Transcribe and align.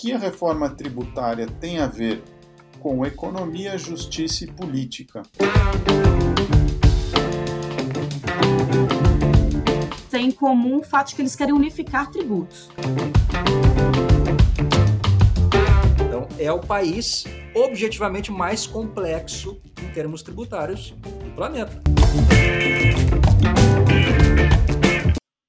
que 0.00 0.14
a 0.14 0.18
reforma 0.18 0.70
tributária 0.70 1.46
tem 1.46 1.78
a 1.78 1.86
ver 1.86 2.22
com 2.80 3.04
economia, 3.04 3.76
justiça 3.76 4.44
e 4.44 4.46
política? 4.50 5.22
Tem 10.10 10.28
em 10.28 10.30
comum 10.30 10.78
o 10.78 10.82
fato 10.82 11.08
de 11.08 11.16
que 11.16 11.20
eles 11.20 11.36
querem 11.36 11.52
unificar 11.52 12.10
tributos. 12.10 12.70
Então, 16.06 16.26
é 16.38 16.50
o 16.50 16.60
país 16.60 17.24
objetivamente 17.54 18.32
mais 18.32 18.66
complexo 18.66 19.60
em 19.82 19.92
termos 19.92 20.22
tributários 20.22 20.92
do 20.92 21.30
planeta. 21.34 21.78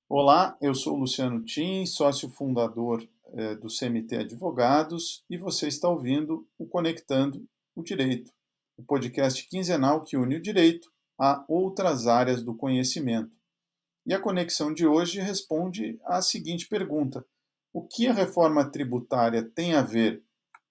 Olá, 0.10 0.58
eu 0.62 0.76
sou 0.76 0.98
Luciano 0.98 1.42
Tim, 1.42 1.86
sócio 1.86 2.28
fundador 2.28 3.08
eh, 3.34 3.56
do 3.56 3.68
CMT 3.68 4.18
Advogados, 4.18 5.24
e 5.30 5.38
você 5.38 5.68
está 5.68 5.88
ouvindo 5.88 6.48
o 6.58 6.66
Conectando 6.66 7.48
o 7.76 7.84
Direito, 7.84 8.32
o 8.78 8.84
podcast 8.84 9.48
quinzenal 9.48 10.04
que 10.04 10.18
une 10.18 10.36
o 10.36 10.42
direito 10.42 10.92
a 11.20 11.46
outras 11.48 12.08
áreas 12.08 12.44
do 12.44 12.56
conhecimento. 12.56 13.32
E 14.06 14.14
a 14.14 14.20
conexão 14.20 14.74
de 14.74 14.86
hoje 14.88 15.22
responde 15.22 16.00
à 16.04 16.22
seguinte 16.22 16.68
pergunta: 16.68 17.26
O 17.72 17.88
que 17.88 18.08
a 18.08 18.14
reforma 18.14 18.70
tributária 18.70 19.44
tem 19.44 19.76
a 19.76 19.82
ver 19.82 20.24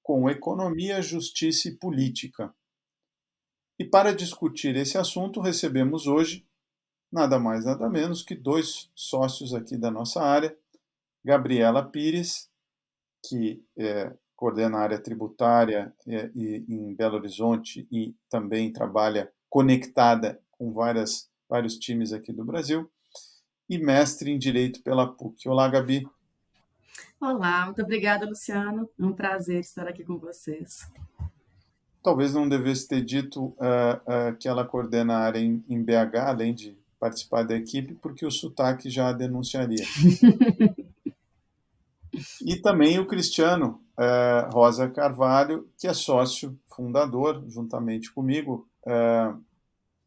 com 0.03 0.29
economia, 0.29 1.01
justiça 1.01 1.69
e 1.69 1.77
política? 1.77 2.53
E 3.79 3.85
para 3.85 4.15
discutir 4.15 4.77
esse 4.77 4.99
assunto, 4.99 5.41
recebemos 5.41 6.07
hoje 6.07 6.47
nada 7.11 7.39
mais 7.39 7.65
nada 7.65 7.89
menos 7.89 8.23
que 8.23 8.35
dois 8.35 8.91
sócios 8.95 9.55
aqui 9.55 9.77
da 9.77 9.91
nossa 9.91 10.23
área, 10.23 10.57
Gabriela 11.25 11.89
Pires, 11.89 12.50
que 13.23 13.63
é, 13.77 14.13
coordena 14.37 14.79
a 14.79 14.83
área 14.83 14.99
tributária 14.99 15.93
é, 16.07 16.31
e, 16.35 16.65
em 16.69 16.95
Belo 16.95 17.17
Horizonte 17.17 17.87
e 17.93 18.15
também 18.29 18.73
trabalha 18.73 19.31
conectada 19.49 20.41
com 20.53 20.73
várias, 20.73 21.29
vários 21.49 21.77
times 21.77 22.13
aqui 22.13 22.33
do 22.33 22.45
Brasil, 22.45 22.91
e 23.69 23.79
mestre 23.79 24.31
em 24.31 24.39
Direito 24.39 24.83
pela 24.83 25.07
PUC. 25.07 25.49
Olá, 25.49 25.69
Gabi. 25.69 26.09
Olá, 27.21 27.67
muito 27.67 27.83
obrigada, 27.83 28.27
Luciano. 28.27 28.89
É 28.99 29.05
um 29.05 29.13
prazer 29.13 29.61
estar 29.61 29.87
aqui 29.87 30.05
com 30.05 30.17
vocês. 30.17 30.89
Talvez 32.03 32.33
não 32.33 32.49
devesse 32.49 32.89
ter 32.89 33.05
dito 33.05 33.45
uh, 33.45 33.53
uh, 34.33 34.37
que 34.39 34.49
ela 34.49 34.65
coordena 34.65 35.15
a 35.15 35.19
área 35.21 35.39
em, 35.39 35.63
em 35.69 35.83
BH, 35.83 36.17
além 36.17 36.55
de 36.55 36.79
participar 36.99 37.43
da 37.43 37.55
equipe, 37.55 37.95
porque 37.95 38.25
o 38.25 38.31
sotaque 38.31 38.89
já 38.89 39.13
denunciaria. 39.13 39.85
e 42.45 42.57
também 42.57 42.99
o 42.99 43.07
Cristiano 43.07 43.83
é, 43.99 44.49
Rosa 44.53 44.89
Carvalho, 44.89 45.69
que 45.79 45.87
é 45.87 45.95
sócio 45.95 46.59
fundador, 46.69 47.45
juntamente 47.49 48.13
comigo, 48.13 48.69
é, 48.87 49.33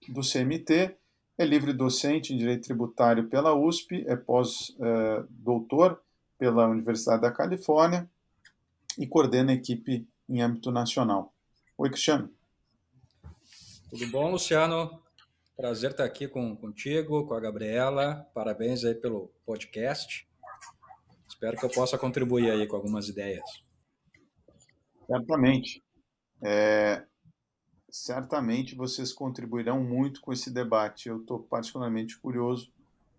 do 0.09 0.21
CMT, 0.21 0.95
é 1.37 1.45
livre 1.45 1.73
docente 1.73 2.33
em 2.33 2.37
Direito 2.37 2.65
Tributário 2.65 3.27
pela 3.27 3.53
USP, 3.55 4.03
é 4.07 4.15
pós-doutor 4.15 6.01
pela 6.37 6.67
Universidade 6.67 7.21
da 7.21 7.31
Califórnia 7.31 8.09
e 8.97 9.07
coordena 9.07 9.51
a 9.51 9.55
equipe 9.55 10.07
em 10.29 10.41
âmbito 10.41 10.71
nacional. 10.71 11.33
Oi, 11.77 11.89
Cristiano. 11.89 12.29
Tudo 13.89 14.07
bom, 14.07 14.31
Luciano? 14.31 15.01
Prazer 15.55 15.91
estar 15.91 16.03
aqui 16.03 16.27
com, 16.27 16.55
contigo, 16.55 17.25
com 17.27 17.33
a 17.33 17.39
Gabriela. 17.39 18.27
Parabéns 18.33 18.83
aí 18.83 18.95
pelo 18.95 19.31
podcast. 19.45 20.27
Espero 21.27 21.57
que 21.57 21.65
eu 21.65 21.69
possa 21.69 21.97
contribuir 21.97 22.51
aí 22.51 22.67
com 22.67 22.75
algumas 22.75 23.07
ideias. 23.07 23.43
Certamente. 25.07 25.83
É, 26.41 27.03
certamente 27.89 28.75
vocês 28.75 29.13
contribuirão 29.13 29.83
muito 29.83 30.21
com 30.21 30.31
esse 30.31 30.51
debate. 30.51 31.09
Eu 31.09 31.21
estou 31.21 31.39
particularmente 31.39 32.17
curioso 32.19 32.71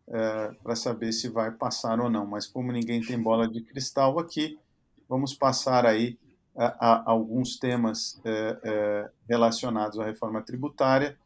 é, 0.08 0.52
para 0.62 0.76
saber 0.76 1.12
se 1.12 1.28
vai 1.28 1.50
passar 1.50 2.00
ou 2.00 2.10
não. 2.10 2.26
Mas 2.26 2.46
como 2.46 2.72
ninguém 2.72 3.00
tem 3.00 3.20
bola 3.20 3.48
de 3.48 3.62
cristal 3.62 4.18
aqui, 4.18 4.58
vamos 5.08 5.34
passar 5.34 5.86
aí 5.86 6.18
a, 6.56 6.90
a 6.90 7.10
alguns 7.10 7.58
temas 7.58 8.20
é, 8.24 8.60
é 8.62 9.10
relacionados 9.28 9.98
à 9.98 10.04
reforma 10.04 10.40
tributária 10.42 11.18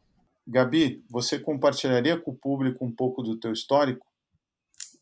Gabi, 0.49 1.05
você 1.07 1.37
compartilharia 1.37 2.19
com 2.19 2.31
o 2.31 2.35
público 2.35 2.83
um 2.83 2.91
pouco 2.91 3.21
do 3.21 3.39
teu 3.39 3.53
histórico? 3.53 4.05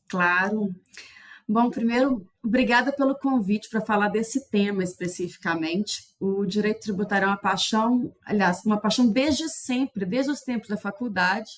Claro. 0.10 0.76
Bom, 1.50 1.70
primeiro, 1.70 2.28
obrigada 2.44 2.92
pelo 2.92 3.18
convite 3.18 3.70
para 3.70 3.80
falar 3.80 4.10
desse 4.10 4.50
tema 4.50 4.84
especificamente. 4.84 6.04
O 6.20 6.46
direito 6.46 6.82
tributário 6.82 7.24
é 7.24 7.30
uma 7.30 7.38
paixão, 7.38 8.14
aliás, 8.26 8.66
uma 8.66 8.78
paixão 8.78 9.10
desde 9.10 9.48
sempre, 9.48 10.06
desde 10.06 10.30
os 10.30 10.42
tempos 10.42 10.68
da 10.68 10.76
faculdade, 10.76 11.50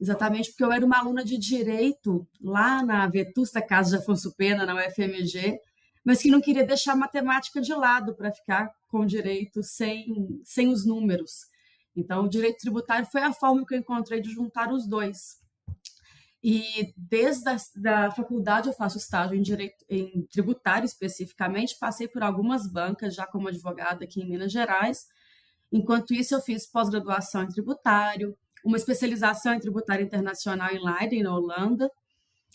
exatamente 0.00 0.50
porque 0.50 0.62
eu 0.62 0.70
era 0.70 0.86
uma 0.86 0.98
aluna 0.98 1.24
de 1.24 1.36
direito 1.36 2.24
lá 2.40 2.84
na 2.84 3.04
Vetusta 3.08 3.60
Casa 3.60 3.90
de 3.90 3.96
Afonso 3.96 4.32
Pena, 4.36 4.64
na 4.64 4.76
UFMG, 4.76 5.58
mas 6.04 6.22
que 6.22 6.30
não 6.30 6.40
queria 6.40 6.64
deixar 6.64 6.92
a 6.92 6.96
matemática 6.96 7.60
de 7.60 7.74
lado 7.74 8.14
para 8.14 8.30
ficar 8.30 8.70
com 8.86 9.04
direito 9.04 9.60
sem, 9.60 10.40
sem 10.44 10.68
os 10.68 10.86
números. 10.86 11.46
Então, 11.96 12.26
o 12.26 12.28
direito 12.28 12.58
tributário 12.58 13.06
foi 13.06 13.22
a 13.22 13.32
forma 13.32 13.66
que 13.66 13.74
eu 13.74 13.78
encontrei 13.78 14.20
de 14.20 14.30
juntar 14.30 14.72
os 14.72 14.86
dois. 14.86 15.40
E 16.42 16.94
desde 16.96 17.48
a 17.50 17.56
da 17.76 18.10
faculdade 18.10 18.68
eu 18.68 18.72
faço 18.72 18.96
estágio 18.96 19.36
em 19.36 19.42
direito 19.42 19.84
em 19.88 20.26
tributário 20.30 20.86
especificamente, 20.86 21.76
passei 21.78 22.08
por 22.08 22.22
algumas 22.22 22.66
bancas 22.66 23.14
já 23.14 23.26
como 23.26 23.48
advogada 23.48 24.04
aqui 24.04 24.22
em 24.22 24.28
Minas 24.28 24.50
Gerais. 24.50 25.06
Enquanto 25.70 26.14
isso 26.14 26.34
eu 26.34 26.40
fiz 26.40 26.66
pós-graduação 26.66 27.42
em 27.42 27.48
tributário, 27.48 28.36
uma 28.64 28.76
especialização 28.76 29.54
em 29.54 29.60
tributário 29.60 30.04
internacional 30.04 30.70
em 30.70 30.82
Leiden, 30.82 31.22
na 31.22 31.36
Holanda, 31.36 31.90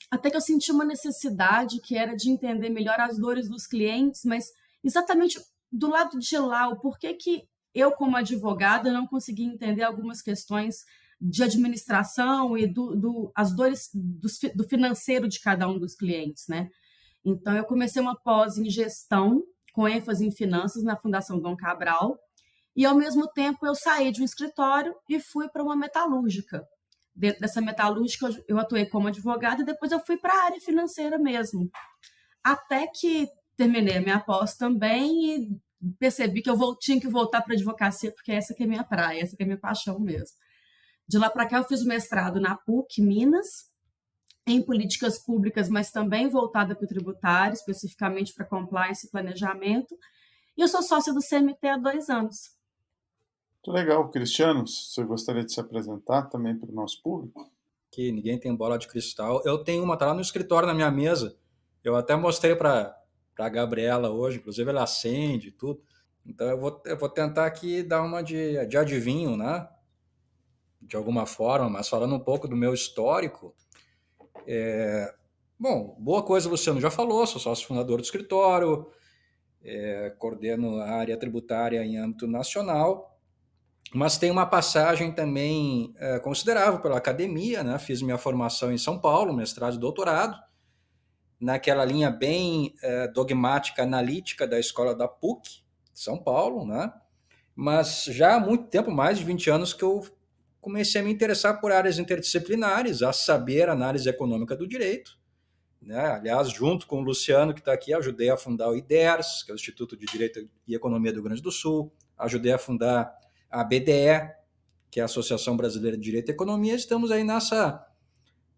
até 0.09 0.29
que 0.29 0.37
eu 0.37 0.41
senti 0.41 0.71
uma 0.71 0.85
necessidade 0.85 1.79
que 1.79 1.95
era 1.95 2.15
de 2.15 2.29
entender 2.29 2.69
melhor 2.69 2.99
as 2.99 3.17
dores 3.17 3.47
dos 3.47 3.67
clientes, 3.67 4.23
mas 4.25 4.51
exatamente 4.83 5.39
do 5.71 5.89
lado 5.89 6.17
de 6.19 6.37
lá, 6.37 6.67
o 6.69 6.79
porquê 6.79 7.13
que 7.13 7.43
eu, 7.73 7.91
como 7.91 8.15
advogada, 8.15 8.91
não 8.91 9.05
consegui 9.05 9.43
entender 9.43 9.83
algumas 9.83 10.21
questões 10.21 10.85
de 11.19 11.43
administração 11.43 12.57
e 12.57 12.67
do, 12.67 12.95
do 12.95 13.31
as 13.35 13.55
dores 13.55 13.89
do, 13.93 14.27
do, 14.55 14.67
financeiro 14.67 15.27
de 15.27 15.39
cada 15.39 15.67
um 15.67 15.79
dos 15.79 15.95
clientes, 15.95 16.45
né? 16.47 16.69
Então, 17.23 17.55
eu 17.55 17.65
comecei 17.65 18.01
uma 18.01 18.15
pós 18.15 18.57
em 18.57 18.69
gestão, 18.69 19.41
com 19.73 19.87
ênfase 19.87 20.25
em 20.25 20.31
finanças, 20.31 20.83
na 20.83 20.95
Fundação 20.95 21.39
Dom 21.39 21.55
Cabral, 21.55 22.17
e, 22.75 22.85
ao 22.85 22.95
mesmo 22.95 23.27
tempo, 23.27 23.65
eu 23.65 23.73
saí 23.73 24.11
de 24.11 24.21
um 24.21 24.25
escritório 24.25 24.93
e 25.09 25.19
fui 25.19 25.47
para 25.49 25.63
uma 25.63 25.75
metalúrgica. 25.75 26.63
Dentro 27.15 27.39
dessa 27.39 27.61
metalúrgica, 27.61 28.27
eu 28.47 28.59
atuei 28.59 28.85
como 28.85 29.07
advogada 29.07 29.61
e 29.61 29.65
depois 29.65 29.91
eu 29.91 29.99
fui 30.05 30.17
para 30.17 30.33
a 30.33 30.45
área 30.45 30.59
financeira 30.59 31.17
mesmo. 31.17 31.69
Até 32.43 32.87
que 32.87 33.27
terminei 33.55 33.97
a 33.97 34.01
minha 34.01 34.19
pós 34.19 34.55
também 34.55 35.35
e 35.35 35.59
percebi 35.97 36.41
que 36.41 36.49
eu 36.49 36.57
vou, 36.57 36.77
tinha 36.77 36.99
que 36.99 37.07
voltar 37.07 37.41
para 37.41 37.53
a 37.53 37.55
advocacia, 37.55 38.11
porque 38.11 38.33
essa 38.33 38.53
que 38.53 38.63
é 38.63 38.67
minha 38.67 38.83
praia, 38.83 39.21
essa 39.21 39.35
que 39.35 39.43
é 39.43 39.45
minha 39.45 39.59
paixão 39.59 39.99
mesmo. 39.99 40.35
De 41.07 41.17
lá 41.17 41.29
para 41.29 41.47
cá, 41.47 41.57
eu 41.57 41.63
fiz 41.63 41.81
o 41.81 41.87
mestrado 41.87 42.39
na 42.39 42.55
PUC, 42.55 43.01
Minas, 43.01 43.69
em 44.47 44.61
políticas 44.61 45.17
públicas, 45.19 45.69
mas 45.69 45.91
também 45.91 46.29
voltada 46.29 46.75
para 46.75 46.85
o 46.85 46.87
tributário, 46.87 47.53
especificamente 47.53 48.33
para 48.33 48.45
compliance 48.45 49.07
e 49.07 49.09
planejamento. 49.09 49.95
E 50.57 50.61
eu 50.61 50.67
sou 50.67 50.81
sócia 50.81 51.13
do 51.13 51.19
CMT 51.19 51.67
há 51.67 51.77
dois 51.77 52.09
anos. 52.09 52.55
Muito 53.65 53.75
legal, 53.75 54.09
Cristiano. 54.09 54.67
Você 54.67 55.03
gostaria 55.03 55.43
de 55.43 55.53
se 55.53 55.59
apresentar 55.59 56.23
também 56.23 56.55
para 56.57 56.69
o 56.69 56.73
nosso 56.73 57.01
público? 57.01 57.51
Que 57.91 58.11
ninguém 58.11 58.39
tem 58.39 58.55
bola 58.55 58.77
de 58.77 58.87
cristal. 58.87 59.41
Eu 59.45 59.63
tenho 59.63 59.83
uma, 59.83 59.97
tá 59.97 60.07
lá 60.07 60.13
no 60.13 60.21
escritório 60.21 60.67
na 60.67 60.73
minha 60.73 60.91
mesa. 60.91 61.35
Eu 61.83 61.95
até 61.95 62.15
mostrei 62.15 62.55
para 62.55 62.95
para 63.35 63.47
a 63.47 63.49
Gabriela 63.49 64.09
hoje, 64.09 64.37
inclusive 64.37 64.69
ela 64.69 64.83
acende 64.83 65.51
tudo. 65.51 65.81
Então 66.25 66.47
eu 66.47 66.57
vou, 66.57 66.81
eu 66.85 66.97
vou 66.97 67.09
tentar 67.09 67.45
aqui 67.45 67.83
dar 67.83 68.01
uma 68.01 68.23
de, 68.23 68.65
de 68.65 68.77
adivinho, 68.77 69.35
né? 69.35 69.67
De 70.85 70.95
alguma 70.95 71.25
forma, 71.25 71.69
mas 71.69 71.89
falando 71.89 72.15
um 72.15 72.19
pouco 72.19 72.47
do 72.47 72.55
meu 72.55 72.73
histórico. 72.73 73.53
É... 74.47 75.13
Bom, 75.57 75.95
boa 75.99 76.21
coisa, 76.21 76.49
Luciano 76.49 76.79
já 76.79 76.91
falou, 76.91 77.25
sou 77.25 77.41
sócio 77.41 77.65
fundador 77.65 77.97
do 77.97 78.03
escritório, 78.03 78.91
é, 79.63 80.13
coordeno 80.19 80.79
a 80.79 80.91
área 80.91 81.17
tributária 81.17 81.83
em 81.83 81.97
âmbito 81.97 82.27
nacional, 82.27 83.17
mas 83.93 84.17
tem 84.17 84.29
uma 84.29 84.45
passagem 84.45 85.11
também 85.11 85.93
é, 85.97 86.19
considerável 86.19 86.81
pela 86.81 86.97
academia, 86.97 87.63
né? 87.63 87.79
Fiz 87.79 88.01
minha 88.01 88.17
formação 88.17 88.71
em 88.71 88.77
São 88.77 88.99
Paulo, 88.99 89.33
mestrado 89.33 89.75
e 89.75 89.79
doutorado, 89.79 90.37
naquela 91.39 91.85
linha 91.85 92.11
bem 92.11 92.75
é, 92.83 93.07
dogmática, 93.07 93.83
analítica 93.83 94.45
da 94.45 94.59
escola 94.59 94.93
da 94.93 95.07
PUC, 95.07 95.63
São 95.93 96.17
Paulo, 96.17 96.65
né? 96.65 96.91
Mas 97.55 98.03
já 98.05 98.35
há 98.35 98.39
muito 98.39 98.67
tempo, 98.67 98.91
mais 98.91 99.17
de 99.17 99.23
20 99.23 99.49
anos, 99.49 99.73
que 99.73 99.83
eu 99.83 100.03
comecei 100.65 100.99
a 100.99 101.03
me 101.03 101.11
interessar 101.11 101.61
por 101.61 101.71
áreas 101.71 101.99
interdisciplinares, 101.99 103.03
a 103.03 103.13
saber 103.13 103.69
análise 103.69 104.09
econômica 104.09 104.55
do 104.55 104.67
direito, 104.67 105.15
né? 105.79 106.07
Aliás, 106.07 106.49
junto 106.49 106.87
com 106.87 107.01
o 107.01 107.03
Luciano, 107.03 107.53
que 107.53 107.59
está 107.59 107.71
aqui, 107.71 107.93
ajudei 107.93 108.31
a 108.31 108.35
fundar 108.35 108.71
o 108.71 108.75
IDERS, 108.75 109.43
que 109.43 109.51
é 109.51 109.53
o 109.53 109.55
Instituto 109.55 109.95
de 109.95 110.07
Direito 110.07 110.49
e 110.67 110.73
Economia 110.73 111.11
do 111.11 111.17
Rio 111.17 111.25
Grande 111.25 111.43
do 111.43 111.51
Sul, 111.51 111.93
ajudei 112.17 112.51
a 112.51 112.57
fundar 112.57 113.15
a 113.47 113.63
BDE, 113.63 114.27
que 114.89 114.99
é 114.99 115.03
a 115.03 115.05
Associação 115.05 115.55
Brasileira 115.55 115.95
de 115.95 116.01
Direito 116.01 116.29
e 116.29 116.31
Economia. 116.31 116.73
Estamos 116.73 117.11
aí 117.11 117.23
nessa, 117.23 117.87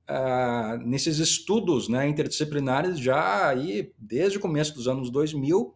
uh, 0.10 0.78
nesses 0.88 1.20
estudos 1.20 1.90
né, 1.90 2.08
interdisciplinares 2.08 2.98
já 2.98 3.50
aí 3.50 3.94
desde 3.98 4.38
o 4.38 4.42
começo 4.42 4.74
dos 4.74 4.88
anos 4.88 5.12
2000 5.12 5.76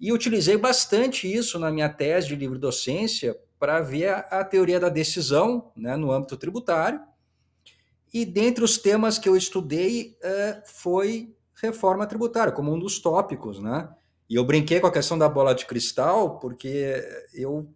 e 0.00 0.14
utilizei 0.14 0.56
bastante 0.56 1.30
isso 1.30 1.58
na 1.58 1.70
minha 1.70 1.90
tese 1.90 2.28
de 2.28 2.36
livre 2.36 2.58
docência 2.58 3.36
para 3.58 3.80
ver 3.80 4.08
a, 4.08 4.18
a, 4.18 4.44
teoria 4.44 4.78
da 4.78 4.88
decisão 4.88 5.72
né, 5.76 5.96
no 5.96 6.12
âmbito 6.12 6.36
tributário. 6.36 7.00
E 8.12 8.24
dentre 8.24 8.64
os 8.64 8.78
temas 8.78 9.18
que 9.18 9.28
eu 9.28 9.36
estudei 9.36 10.16
uh, 10.22 10.62
foi 10.66 11.34
reforma 11.60 12.06
tributária, 12.06 12.52
como 12.52 12.72
um 12.72 12.78
dos 12.78 12.98
tópicos. 12.98 13.60
Né? 13.60 13.88
E 14.28 14.34
eu 14.34 14.44
brinquei 14.44 14.80
com 14.80 14.86
a 14.86 14.92
questão 14.92 15.18
da 15.18 15.28
bola 15.28 15.54
de 15.54 15.66
cristal, 15.66 16.38
porque 16.38 17.02
eu, 17.34 17.68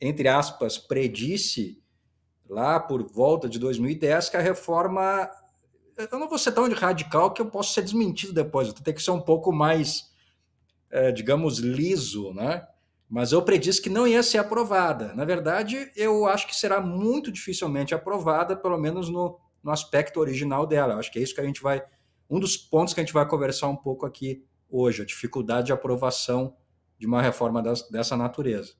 entre 0.00 0.28
aspas, 0.28 0.78
predisse 0.78 1.82
lá 2.48 2.80
por 2.80 3.02
volta 3.12 3.48
de 3.48 3.58
2010 3.58 4.30
que 4.30 4.36
a 4.36 4.40
reforma. 4.40 5.30
Eu 5.96 6.18
não 6.18 6.28
vou 6.28 6.38
ser 6.38 6.52
tão 6.52 6.70
radical 6.72 7.32
que 7.32 7.40
eu 7.40 7.46
posso 7.46 7.72
ser 7.72 7.82
desmentido 7.82 8.32
depois, 8.32 8.68
eu 8.68 8.74
tenho 8.74 8.96
que 8.96 9.02
ser 9.02 9.10
um 9.12 9.20
pouco 9.20 9.50
mais 9.50 10.14
é, 10.90 11.12
digamos, 11.12 11.58
liso, 11.58 12.32
né? 12.32 12.66
Mas 13.08 13.32
eu 13.32 13.42
predisse 13.42 13.80
que 13.80 13.88
não 13.88 14.06
ia 14.06 14.22
ser 14.22 14.38
aprovada. 14.38 15.14
Na 15.14 15.24
verdade, 15.24 15.90
eu 15.94 16.26
acho 16.26 16.46
que 16.46 16.56
será 16.56 16.80
muito 16.80 17.30
dificilmente 17.30 17.94
aprovada, 17.94 18.56
pelo 18.56 18.76
menos 18.78 19.08
no, 19.08 19.38
no 19.62 19.70
aspecto 19.70 20.18
original 20.18 20.66
dela. 20.66 20.94
Eu 20.94 20.98
acho 20.98 21.12
que 21.12 21.18
é 21.18 21.22
isso 21.22 21.34
que 21.34 21.40
a 21.40 21.44
gente 21.44 21.62
vai. 21.62 21.82
Um 22.28 22.40
dos 22.40 22.56
pontos 22.56 22.92
que 22.92 23.00
a 23.00 23.04
gente 23.04 23.12
vai 23.12 23.26
conversar 23.26 23.68
um 23.68 23.76
pouco 23.76 24.04
aqui 24.04 24.44
hoje, 24.68 25.02
a 25.02 25.06
dificuldade 25.06 25.66
de 25.66 25.72
aprovação 25.72 26.56
de 26.98 27.06
uma 27.06 27.22
reforma 27.22 27.62
das, 27.62 27.88
dessa 27.88 28.16
natureza. 28.16 28.74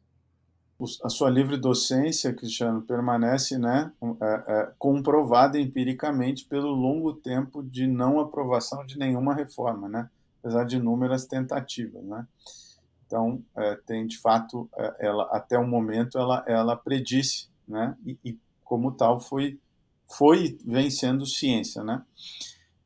A 1.02 1.08
sua 1.08 1.30
livre 1.30 1.56
docência, 1.56 2.34
Cristiano, 2.34 2.82
permanece 2.82 3.56
né, 3.56 3.92
é, 4.20 4.44
é, 4.46 4.72
comprovada 4.76 5.58
empiricamente 5.58 6.44
pelo 6.44 6.68
longo 6.68 7.14
tempo 7.14 7.62
de 7.62 7.86
não 7.86 8.20
aprovação 8.20 8.84
de 8.84 8.98
nenhuma 8.98 9.34
reforma. 9.34 9.88
Né? 9.88 10.10
apesar 10.46 10.64
de 10.64 10.76
inúmeras 10.76 11.26
tentativas, 11.26 12.04
né? 12.04 12.24
Então, 13.06 13.42
é, 13.56 13.76
tem 13.86 14.06
de 14.06 14.18
fato, 14.18 14.68
é, 14.76 15.06
ela 15.06 15.24
até 15.32 15.58
o 15.58 15.66
momento 15.66 16.18
ela 16.18 16.44
ela 16.46 16.76
predisse, 16.76 17.48
né? 17.66 17.96
E, 18.04 18.18
e, 18.24 18.38
como 18.64 18.92
tal 18.92 19.20
foi 19.20 19.58
foi 20.08 20.58
vencendo 20.64 21.24
ciência, 21.24 21.84
né? 21.84 22.02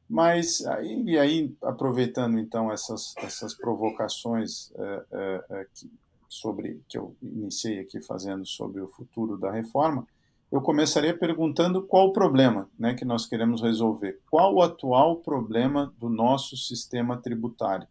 Mas 0.09 0.65
aí, 0.67 1.03
e 1.07 1.19
aí 1.19 1.55
aproveitando 1.63 2.39
então 2.39 2.71
essas 2.71 3.15
essas 3.19 3.55
provocações 3.55 4.71
é, 4.77 5.05
é, 5.13 5.45
é 5.51 5.67
que, 5.75 5.91
sobre 6.29 6.83
que 6.89 6.99
eu 6.99 7.17
iniciei 7.23 7.81
aqui 7.81 8.01
fazendo 8.03 8.47
sobre 8.47 8.81
o 8.81 8.89
futuro 8.89 9.39
da 9.39 9.51
reforma, 9.51 10.07
eu 10.53 10.61
começaria 10.61 11.17
perguntando 11.17 11.83
qual 11.83 12.09
o 12.09 12.13
problema 12.13 12.69
né, 12.79 12.93
que 12.95 13.05
nós 13.05 13.25
queremos 13.25 13.63
resolver. 13.63 14.19
Qual 14.29 14.55
o 14.55 14.63
atual 14.63 15.17
problema 15.17 15.95
do 15.97 16.09
nosso 16.09 16.57
sistema 16.57 17.17
tributário? 17.17 17.87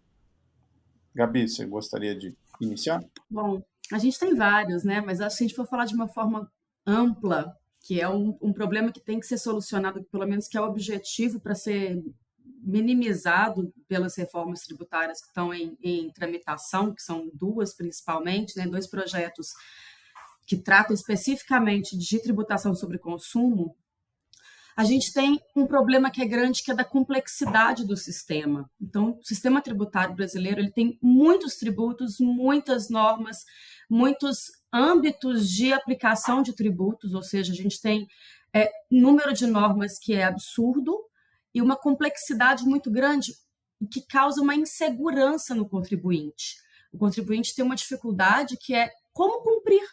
Gabi, 1.15 1.47
você 1.47 1.65
gostaria 1.65 2.15
de 2.15 2.35
iniciar? 2.59 3.03
Bom, 3.29 3.63
a 3.91 3.97
gente 3.97 4.19
tem 4.19 4.35
vários, 4.35 4.83
né? 4.83 5.01
Mas 5.01 5.21
acho 5.21 5.31
que 5.31 5.37
se 5.37 5.43
a 5.43 5.47
gente 5.47 5.55
for 5.55 5.67
falar 5.67 5.85
de 5.85 5.95
uma 5.95 6.07
forma 6.07 6.51
ampla, 6.85 7.55
que 7.81 7.99
é 7.99 8.09
um, 8.09 8.37
um 8.41 8.53
problema 8.53 8.91
que 8.91 8.99
tem 8.99 9.19
que 9.19 9.25
ser 9.25 9.37
solucionado, 9.37 10.03
pelo 10.11 10.27
menos 10.27 10.47
que 10.47 10.57
é 10.57 10.61
o 10.61 10.65
objetivo 10.65 11.39
para 11.39 11.55
ser 11.55 12.03
minimizado 12.61 13.73
pelas 13.87 14.15
reformas 14.17 14.61
tributárias 14.61 15.21
que 15.21 15.27
estão 15.27 15.53
em, 15.53 15.77
em, 15.81 16.11
tramitação, 16.11 16.93
que 16.93 17.01
são 17.01 17.29
duas 17.33 17.73
principalmente, 17.73 18.57
né, 18.57 18.67
dois 18.67 18.85
projetos 18.85 19.53
que 20.45 20.57
trata 20.57 20.93
especificamente 20.93 21.97
de 21.97 22.21
tributação 22.21 22.75
sobre 22.75 22.97
consumo, 22.97 23.75
a 24.79 24.85
gente 24.85 25.11
tem 25.11 25.41
um 25.53 25.67
problema 25.67 26.09
que 26.09 26.21
é 26.21 26.25
grande, 26.25 26.63
que 26.63 26.71
é 26.71 26.73
da 26.73 26.85
complexidade 26.85 27.85
do 27.85 27.97
sistema. 27.97 28.71
Então, 28.79 29.19
o 29.19 29.25
sistema 29.25 29.61
tributário 29.61 30.15
brasileiro 30.15 30.61
ele 30.61 30.71
tem 30.71 30.97
muitos 31.01 31.57
tributos, 31.57 32.17
muitas 32.17 32.89
normas, 32.89 33.43
muitos 33.89 34.37
âmbitos 34.71 35.49
de 35.49 35.73
aplicação 35.73 36.41
de 36.41 36.55
tributos, 36.55 37.13
ou 37.13 37.21
seja, 37.21 37.51
a 37.51 37.55
gente 37.57 37.81
tem 37.81 38.07
é, 38.53 38.71
número 38.89 39.33
de 39.33 39.45
normas 39.45 39.99
que 39.99 40.13
é 40.13 40.23
absurdo 40.23 40.97
e 41.53 41.61
uma 41.61 41.75
complexidade 41.75 42.63
muito 42.63 42.89
grande 42.89 43.33
que 43.91 43.99
causa 44.07 44.41
uma 44.41 44.55
insegurança 44.55 45.53
no 45.53 45.67
contribuinte. 45.67 46.55
O 46.93 46.97
contribuinte 46.97 47.53
tem 47.53 47.65
uma 47.65 47.75
dificuldade 47.75 48.55
que 48.55 48.73
é 48.73 48.89
como 49.11 49.41
cumprir 49.41 49.83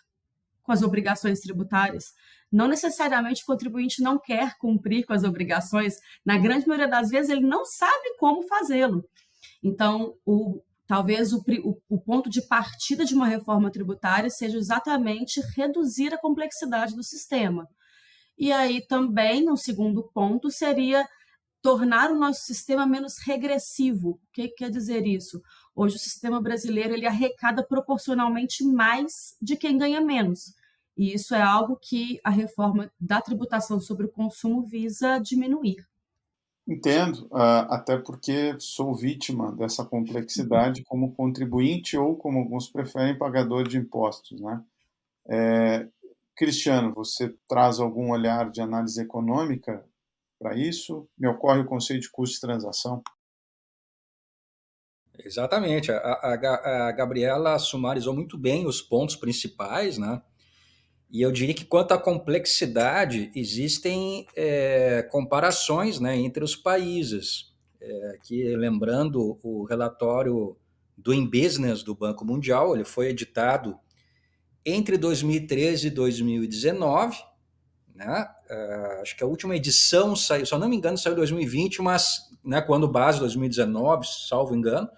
com 0.63 0.71
as 0.71 0.83
obrigações 0.83 1.41
tributárias. 1.41 2.15
Não 2.53 2.69
necessariamente 2.69 3.43
o 3.43 3.47
contribuinte 3.47 4.03
não 4.03 4.19
quer 4.19 4.57
cumprir 4.59 5.05
com 5.05 5.13
as 5.13 5.25
obrigações, 5.25 5.95
na 6.25 6.39
grande 6.39 6.67
maioria 6.67 6.89
das 6.89 7.09
vezes 7.09 7.31
ele 7.31 7.47
não 7.47 7.65
sabe 7.65 8.17
como 8.19 8.47
fazê-lo. 8.47 9.05
Então, 9.63 10.15
o, 10.25 10.63
talvez 10.87 11.33
o, 11.33 11.43
o, 11.89 12.01
ponto 12.01 12.31
de 12.31 12.47
partida 12.47 13.05
de 13.05 13.15
uma 13.15 13.27
reforma 13.27 13.71
tributária 13.71 14.31
seja 14.31 14.57
exatamente 14.57 15.41
reduzir 15.57 16.15
a 16.15 16.19
complexidade 16.19 16.95
do 16.95 17.03
sistema. 17.03 17.67
E 18.39 18.53
aí 18.53 18.87
também, 18.87 19.51
um 19.51 19.57
segundo 19.57 20.09
ponto 20.13 20.51
seria 20.51 21.07
tornar 21.63 22.13
o 22.13 22.19
nosso 22.19 22.43
sistema 22.45 22.87
menos 22.87 23.15
regressivo. 23.25 24.11
O 24.11 24.21
que 24.33 24.49
quer 24.49 24.71
dizer 24.71 25.05
isso? 25.07 25.41
Hoje 25.75 25.97
o 25.97 25.99
sistema 25.99 26.41
brasileiro 26.41 26.95
ele 26.95 27.07
arrecada 27.07 27.67
proporcionalmente 27.67 28.63
mais 28.65 29.13
de 29.43 29.57
quem 29.57 29.77
ganha 29.77 30.01
menos. 30.01 30.55
E 30.97 31.13
isso 31.13 31.35
é 31.35 31.43
algo 31.43 31.77
que 31.77 32.19
a 32.25 32.31
reforma 32.31 32.91
da 32.99 33.21
tributação 33.21 33.79
sobre 33.79 34.07
o 34.07 34.11
consumo 34.11 34.63
visa 34.63 35.19
diminuir. 35.19 35.87
Entendo, 36.67 37.29
ah, 37.33 37.77
até 37.77 37.97
porque 37.97 38.57
sou 38.59 38.93
vítima 38.95 39.53
dessa 39.53 39.85
complexidade 39.85 40.83
como 40.83 41.15
contribuinte 41.15 41.97
ou, 41.97 42.17
como 42.17 42.39
alguns 42.39 42.69
preferem, 42.69 43.17
pagador 43.17 43.69
de 43.69 43.79
impostos. 43.79 44.41
Né? 44.41 44.65
É, 45.29 45.89
Cristiano, 46.35 46.93
você 46.93 47.35
traz 47.49 47.79
algum 47.79 48.11
olhar 48.11 48.51
de 48.51 48.61
análise 48.61 49.01
econômica 49.01 49.85
para 50.41 50.57
isso? 50.57 51.09
Me 51.17 51.29
ocorre 51.29 51.61
o 51.61 51.67
conceito 51.67 52.03
de 52.03 52.11
custo 52.11 52.35
de 52.35 52.41
transação. 52.41 53.03
Exatamente. 55.19 55.91
A, 55.91 55.97
a, 55.97 56.89
a, 56.89 56.93
Gabriela 56.93 57.59
sumarizou 57.59 58.15
muito 58.15 58.37
bem 58.37 58.67
os 58.67 58.83
pontos 58.83 59.17
principais, 59.17 59.99
né? 59.99 60.21
E 61.11 61.23
eu 61.23 61.31
diria 61.31 61.55
que 61.55 61.65
quanto 61.65 61.93
à 61.93 61.99
complexidade, 61.99 63.31
existem 63.35 64.27
é, 64.37 65.03
comparações 65.11 66.01
né, 66.01 66.17
entre 66.17 66.43
os 66.43 66.57
países. 66.57 67.55
É, 67.81 68.19
que 68.25 68.57
lembrando 68.57 69.39
o 69.43 69.65
relatório 69.65 70.57
do 70.97 71.15
In 71.15 71.27
Business 71.27 71.83
do 71.83 71.95
Banco 71.95 72.25
Mundial, 72.25 72.75
ele 72.75 72.85
foi 72.85 73.09
editado 73.09 73.79
entre 74.65 74.97
2013 74.97 75.87
e 75.87 75.91
2019, 75.91 77.17
né? 77.95 78.29
Acho 79.01 79.17
que 79.17 79.23
a 79.23 79.27
última 79.27 79.55
edição 79.55 80.17
saiu, 80.17 80.45
se 80.47 80.53
eu 80.53 80.59
não 80.59 80.69
me 80.69 80.77
engano, 80.77 80.99
saiu 80.99 81.13
em 81.13 81.17
2020, 81.17 81.83
mas 81.83 82.31
né, 82.45 82.61
quando 82.61 82.89
base 82.89 83.21
2019, 83.21 84.07
salvo 84.29 84.57
engano 84.57 84.89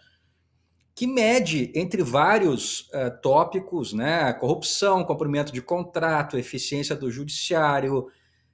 que 0.98 1.06
mede 1.06 1.70
entre 1.76 2.02
vários 2.02 2.88
uh, 2.88 3.16
tópicos, 3.22 3.92
né, 3.92 4.32
corrupção, 4.32 5.04
cumprimento 5.04 5.52
de 5.52 5.62
contrato, 5.62 6.36
eficiência 6.36 6.96
do 6.96 7.08
judiciário, 7.08 8.08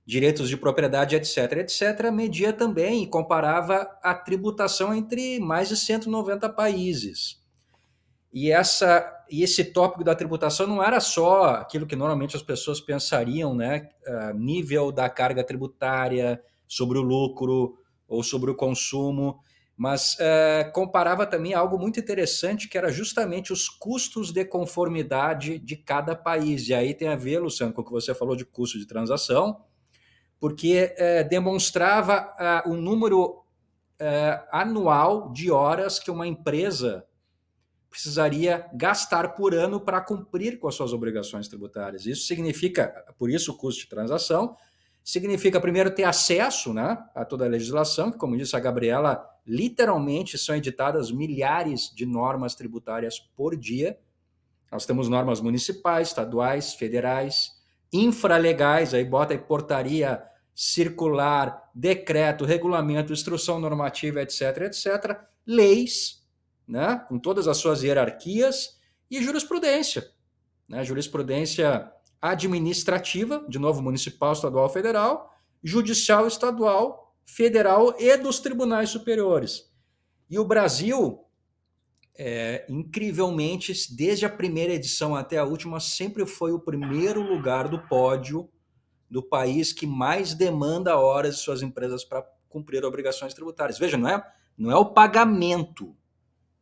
direitos 0.04 0.50
de 0.50 0.56
propriedade, 0.58 1.16
etc., 1.16 1.52
etc., 1.52 2.10
media 2.12 2.52
também 2.52 3.02
e 3.02 3.06
comparava 3.06 3.88
a 4.02 4.12
tributação 4.12 4.94
entre 4.94 5.40
mais 5.40 5.70
de 5.70 5.76
190 5.78 6.46
países. 6.50 7.42
E, 8.30 8.50
essa, 8.50 9.24
e 9.30 9.42
esse 9.42 9.64
tópico 9.64 10.04
da 10.04 10.14
tributação 10.14 10.66
não 10.66 10.84
era 10.84 11.00
só 11.00 11.44
aquilo 11.44 11.86
que 11.86 11.96
normalmente 11.96 12.36
as 12.36 12.42
pessoas 12.42 12.78
pensariam, 12.78 13.54
né, 13.54 13.88
uh, 14.06 14.38
nível 14.38 14.92
da 14.92 15.08
carga 15.08 15.42
tributária, 15.42 16.42
sobre 16.68 16.98
o 16.98 17.02
lucro 17.02 17.78
ou 18.06 18.22
sobre 18.22 18.50
o 18.50 18.54
consumo, 18.54 19.40
mas 19.76 20.16
é, 20.20 20.70
comparava 20.72 21.26
também 21.26 21.54
algo 21.54 21.78
muito 21.78 21.98
interessante, 21.98 22.68
que 22.68 22.78
era 22.78 22.92
justamente 22.92 23.52
os 23.52 23.68
custos 23.68 24.32
de 24.32 24.44
conformidade 24.44 25.58
de 25.58 25.76
cada 25.76 26.14
país. 26.14 26.68
E 26.68 26.74
aí 26.74 26.94
tem 26.94 27.08
a 27.08 27.16
ver, 27.16 27.40
Luciano, 27.40 27.72
com 27.72 27.82
o 27.82 27.84
que 27.84 27.90
você 27.90 28.14
falou 28.14 28.36
de 28.36 28.44
custo 28.44 28.78
de 28.78 28.86
transação, 28.86 29.62
porque 30.38 30.94
é, 30.96 31.24
demonstrava 31.24 32.34
é, 32.38 32.68
o 32.68 32.74
número 32.74 33.42
anual 34.50 35.32
de 35.32 35.52
horas 35.52 36.00
que 36.00 36.10
uma 36.10 36.26
empresa 36.26 37.06
precisaria 37.94 38.68
gastar 38.74 39.36
por 39.36 39.54
ano 39.54 39.80
para 39.80 40.00
cumprir 40.00 40.58
com 40.58 40.66
as 40.66 40.74
suas 40.74 40.92
obrigações 40.92 41.46
tributárias. 41.46 42.04
Isso 42.04 42.26
significa, 42.26 42.88
por 43.16 43.30
isso 43.30 43.52
o 43.52 43.56
custo 43.56 43.82
de 43.82 43.88
transação, 43.88 44.56
significa, 45.04 45.60
primeiro, 45.60 45.94
ter 45.94 46.02
acesso 46.02 46.74
né, 46.74 46.98
a 47.14 47.24
toda 47.24 47.44
a 47.44 47.48
legislação, 47.48 48.10
que, 48.10 48.18
como 48.18 48.36
disse 48.36 48.56
a 48.56 48.58
Gabriela, 48.58 49.24
literalmente 49.46 50.38
são 50.38 50.56
editadas 50.56 51.10
milhares 51.10 51.92
de 51.94 52.06
normas 52.06 52.54
tributárias 52.54 53.18
por 53.18 53.56
dia. 53.56 53.98
Nós 54.72 54.86
temos 54.86 55.08
normas 55.08 55.40
municipais, 55.40 56.08
estaduais, 56.08 56.74
federais, 56.74 57.52
infralegais, 57.92 58.94
aí 58.94 59.04
bota 59.04 59.34
aí 59.34 59.38
portaria 59.38 60.22
circular, 60.54 61.70
decreto, 61.74 62.44
regulamento, 62.44 63.12
instrução 63.12 63.58
normativa, 63.58 64.22
etc., 64.22 64.62
etc., 64.62 65.20
leis, 65.46 66.24
né, 66.66 67.04
com 67.08 67.18
todas 67.18 67.48
as 67.48 67.56
suas 67.58 67.82
hierarquias, 67.82 68.78
e 69.10 69.22
jurisprudência. 69.22 70.10
Né, 70.68 70.82
jurisprudência 70.82 71.90
administrativa, 72.20 73.44
de 73.48 73.58
novo, 73.58 73.82
municipal, 73.82 74.32
estadual, 74.32 74.68
federal, 74.70 75.34
judicial, 75.62 76.26
estadual, 76.26 77.03
federal 77.24 77.94
e 77.98 78.16
dos 78.16 78.38
tribunais 78.38 78.90
superiores. 78.90 79.70
E 80.28 80.38
o 80.38 80.44
Brasil, 80.44 81.24
é, 82.16 82.64
incrivelmente, 82.68 83.72
desde 83.94 84.24
a 84.24 84.30
primeira 84.30 84.72
edição 84.72 85.14
até 85.14 85.38
a 85.38 85.44
última, 85.44 85.80
sempre 85.80 86.26
foi 86.26 86.52
o 86.52 86.60
primeiro 86.60 87.22
lugar 87.22 87.68
do 87.68 87.78
pódio 87.86 88.48
do 89.10 89.22
país 89.22 89.72
que 89.72 89.86
mais 89.86 90.34
demanda 90.34 90.98
horas 90.98 91.36
de 91.36 91.42
suas 91.42 91.62
empresas 91.62 92.04
para 92.04 92.26
cumprir 92.48 92.84
obrigações 92.84 93.34
tributárias. 93.34 93.78
Veja, 93.78 93.96
não 93.96 94.08
é, 94.08 94.24
não 94.56 94.70
é 94.70 94.76
o 94.76 94.86
pagamento, 94.86 95.94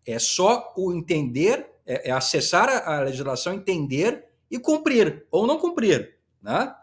é 0.07 0.19
só 0.19 0.73
o 0.77 0.93
entender, 0.93 1.71
é, 1.87 2.09
é 2.09 2.13
acessar 2.13 2.69
a, 2.69 2.99
a 2.99 3.01
legislação, 3.03 3.55
entender 3.55 4.27
e 4.51 4.59
cumprir 4.59 5.27
ou 5.31 5.47
não 5.47 5.59
cumprir, 5.59 6.19
né? 6.41 6.75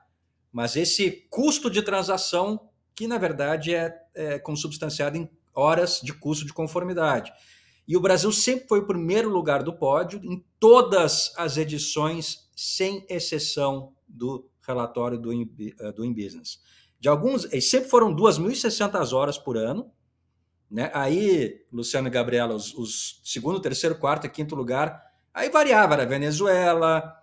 Mas 0.52 0.76
esse 0.76 1.28
custo 1.30 1.70
de 1.70 1.82
transação 1.82 2.69
que 3.00 3.08
na 3.08 3.18
verdade 3.18 3.74
é, 3.74 3.98
é 4.14 4.38
consubstanciado 4.38 5.16
em 5.16 5.32
horas 5.56 6.02
de 6.04 6.12
custo 6.12 6.46
de 6.46 6.52
conformidade. 6.52 7.32
E 7.88 7.96
o 7.96 8.02
Brasil 8.02 8.30
sempre 8.30 8.68
foi 8.68 8.80
o 8.80 8.86
primeiro 8.86 9.30
lugar 9.30 9.64
do 9.64 9.72
pódio 9.72 10.20
em 10.22 10.46
todas 10.60 11.34
as 11.38 11.56
edições, 11.56 12.50
sem 12.54 13.06
exceção 13.08 13.94
do 14.06 14.50
relatório 14.68 15.18
do, 15.18 15.32
eh, 15.32 15.92
do 15.94 16.04
InBusiness. 16.04 16.60
De 17.00 17.08
alguns, 17.08 17.46
eles 17.54 17.70
sempre 17.70 17.90
foram 17.90 18.14
2.060 18.14 19.14
horas 19.14 19.38
por 19.38 19.56
ano. 19.56 19.90
Né? 20.70 20.92
Aí, 20.94 21.66
Luciano 21.72 22.10
e 22.10 22.12
Gabriela, 22.12 22.54
os, 22.54 22.74
os 22.74 23.22
segundo, 23.24 23.62
terceiro, 23.62 23.98
quarto 23.98 24.28
e 24.28 24.30
quinto 24.30 24.56
lugar, 24.56 25.02
aí 25.34 25.50
variava, 25.50 25.94
era 25.94 26.06
Venezuela, 26.06 27.16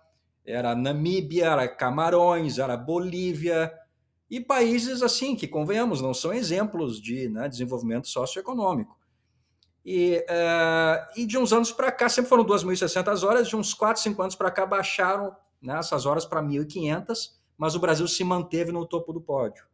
era 0.43 0.73
Namíbia, 0.73 1.45
era 1.45 1.67
Camarões, 1.67 2.57
era 2.57 2.75
Bolívia, 2.75 3.71
e 4.29 4.39
países 4.39 5.01
assim, 5.01 5.35
que 5.35 5.47
convenhamos, 5.47 6.01
não 6.01 6.13
são 6.13 6.33
exemplos 6.33 7.01
de 7.01 7.29
né, 7.29 7.47
desenvolvimento 7.47 8.07
socioeconômico. 8.07 8.97
E, 9.85 10.17
uh, 10.29 11.11
e 11.15 11.25
de 11.25 11.37
uns 11.37 11.53
anos 11.53 11.71
para 11.71 11.91
cá, 11.91 12.09
sempre 12.09 12.27
foram 12.27 12.45
2.600 12.45 13.23
horas, 13.25 13.47
de 13.47 13.55
uns 13.55 13.73
4, 13.73 14.01
5 14.01 14.21
anos 14.21 14.35
para 14.35 14.51
cá, 14.51 14.65
baixaram 14.65 15.33
né, 15.61 15.79
essas 15.79 16.05
horas 16.05 16.25
para 16.25 16.43
1.500, 16.43 17.35
mas 17.57 17.73
o 17.73 17.79
Brasil 17.79 18.07
se 18.07 18.23
manteve 18.23 18.71
no 18.71 18.85
topo 18.85 19.13
do 19.13 19.21
pódio. 19.21 19.65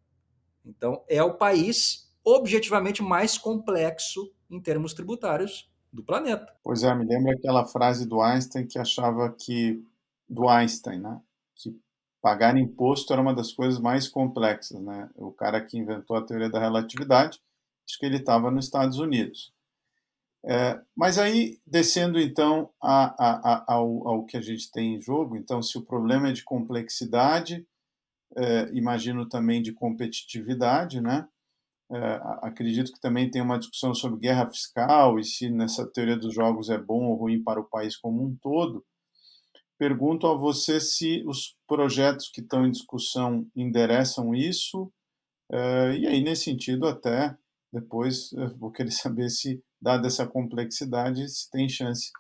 Então, 0.63 1.03
é 1.09 1.21
o 1.23 1.33
país 1.33 2.11
objetivamente 2.23 3.01
mais 3.01 3.37
complexo 3.37 4.31
em 4.49 4.61
termos 4.61 4.93
tributários 4.93 5.69
do 5.91 6.03
planeta. 6.03 6.53
Pois 6.63 6.83
é, 6.83 6.93
me 6.95 7.05
lembra 7.05 7.33
aquela 7.33 7.65
frase 7.65 8.07
do 8.07 8.21
Einstein 8.21 8.65
que 8.65 8.79
achava 8.79 9.31
que 9.31 9.83
do 10.29 10.47
Einstein, 10.47 10.99
né? 10.99 11.19
Pagar 12.23 12.55
imposto 12.57 13.11
era 13.11 13.21
uma 13.21 13.35
das 13.35 13.51
coisas 13.51 13.81
mais 13.81 14.07
complexas, 14.07 14.79
né? 14.81 15.09
O 15.13 15.29
cara 15.29 15.59
que 15.59 15.77
inventou 15.77 16.15
a 16.15 16.25
teoria 16.25 16.49
da 16.49 16.57
relatividade, 16.57 17.41
acho 17.85 17.99
que 17.99 18.05
ele 18.05 18.15
estava 18.15 18.49
nos 18.49 18.63
Estados 18.63 18.97
Unidos. 18.97 19.51
É, 20.45 20.79
mas 20.95 21.19
aí, 21.19 21.59
descendo 21.67 22.17
então 22.17 22.69
a, 22.81 23.07
a, 23.21 23.53
a, 23.53 23.73
ao, 23.73 24.07
ao, 24.07 24.25
que 24.25 24.37
a 24.37 24.41
gente 24.41 24.71
tem 24.71 24.95
em 24.95 25.01
jogo, 25.01 25.35
então, 25.35 25.61
se 25.61 25.77
o 25.77 25.85
problema 25.85 26.29
é 26.29 26.31
de 26.31 26.45
complexidade, 26.45 27.67
é, 28.37 28.69
imagino 28.71 29.27
também 29.27 29.61
de 29.61 29.73
competitividade, 29.73 31.01
né? 31.01 31.27
É, 31.91 32.21
acredito 32.41 32.93
que 32.93 33.01
também 33.01 33.29
tem 33.29 33.41
uma 33.41 33.59
discussão 33.59 33.93
sobre 33.93 34.21
guerra 34.21 34.47
fiscal 34.47 35.19
e 35.19 35.25
se 35.25 35.49
nessa 35.49 35.85
teoria 35.85 36.15
dos 36.15 36.33
jogos 36.33 36.69
é 36.69 36.77
bom 36.77 37.03
ou 37.03 37.15
ruim 37.15 37.43
para 37.43 37.59
o 37.59 37.65
país 37.65 37.97
como 37.97 38.23
um 38.23 38.33
todo 38.41 38.81
pergunto 39.77 40.27
a 40.27 40.35
você 40.35 40.79
se 40.79 41.23
os 41.25 41.55
projetos 41.67 42.29
que 42.29 42.41
estão 42.41 42.65
em 42.65 42.71
discussão 42.71 43.47
endereçam 43.55 44.33
isso, 44.33 44.91
uh, 45.51 45.93
e 45.97 46.07
aí, 46.07 46.21
nesse 46.23 46.45
sentido, 46.45 46.87
até 46.87 47.35
depois 47.71 48.29
vou 48.57 48.71
querer 48.71 48.91
saber 48.91 49.29
se, 49.29 49.63
dada 49.81 50.07
essa 50.07 50.27
complexidade, 50.27 51.27
se 51.27 51.49
tem 51.49 51.67
chance 51.67 52.11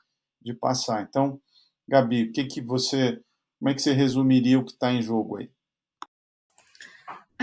de 0.41 0.53
passar. 0.53 1.03
Então, 1.03 1.39
Gabi, 1.87 2.23
o 2.23 2.31
que, 2.31 2.45
que 2.45 2.61
você, 2.61 3.21
como 3.59 3.69
é 3.69 3.73
que 3.73 3.81
você 3.81 3.93
resumiria 3.93 4.59
o 4.59 4.65
que 4.65 4.71
está 4.71 4.91
em 4.91 5.01
jogo 5.01 5.37
aí? 5.37 5.49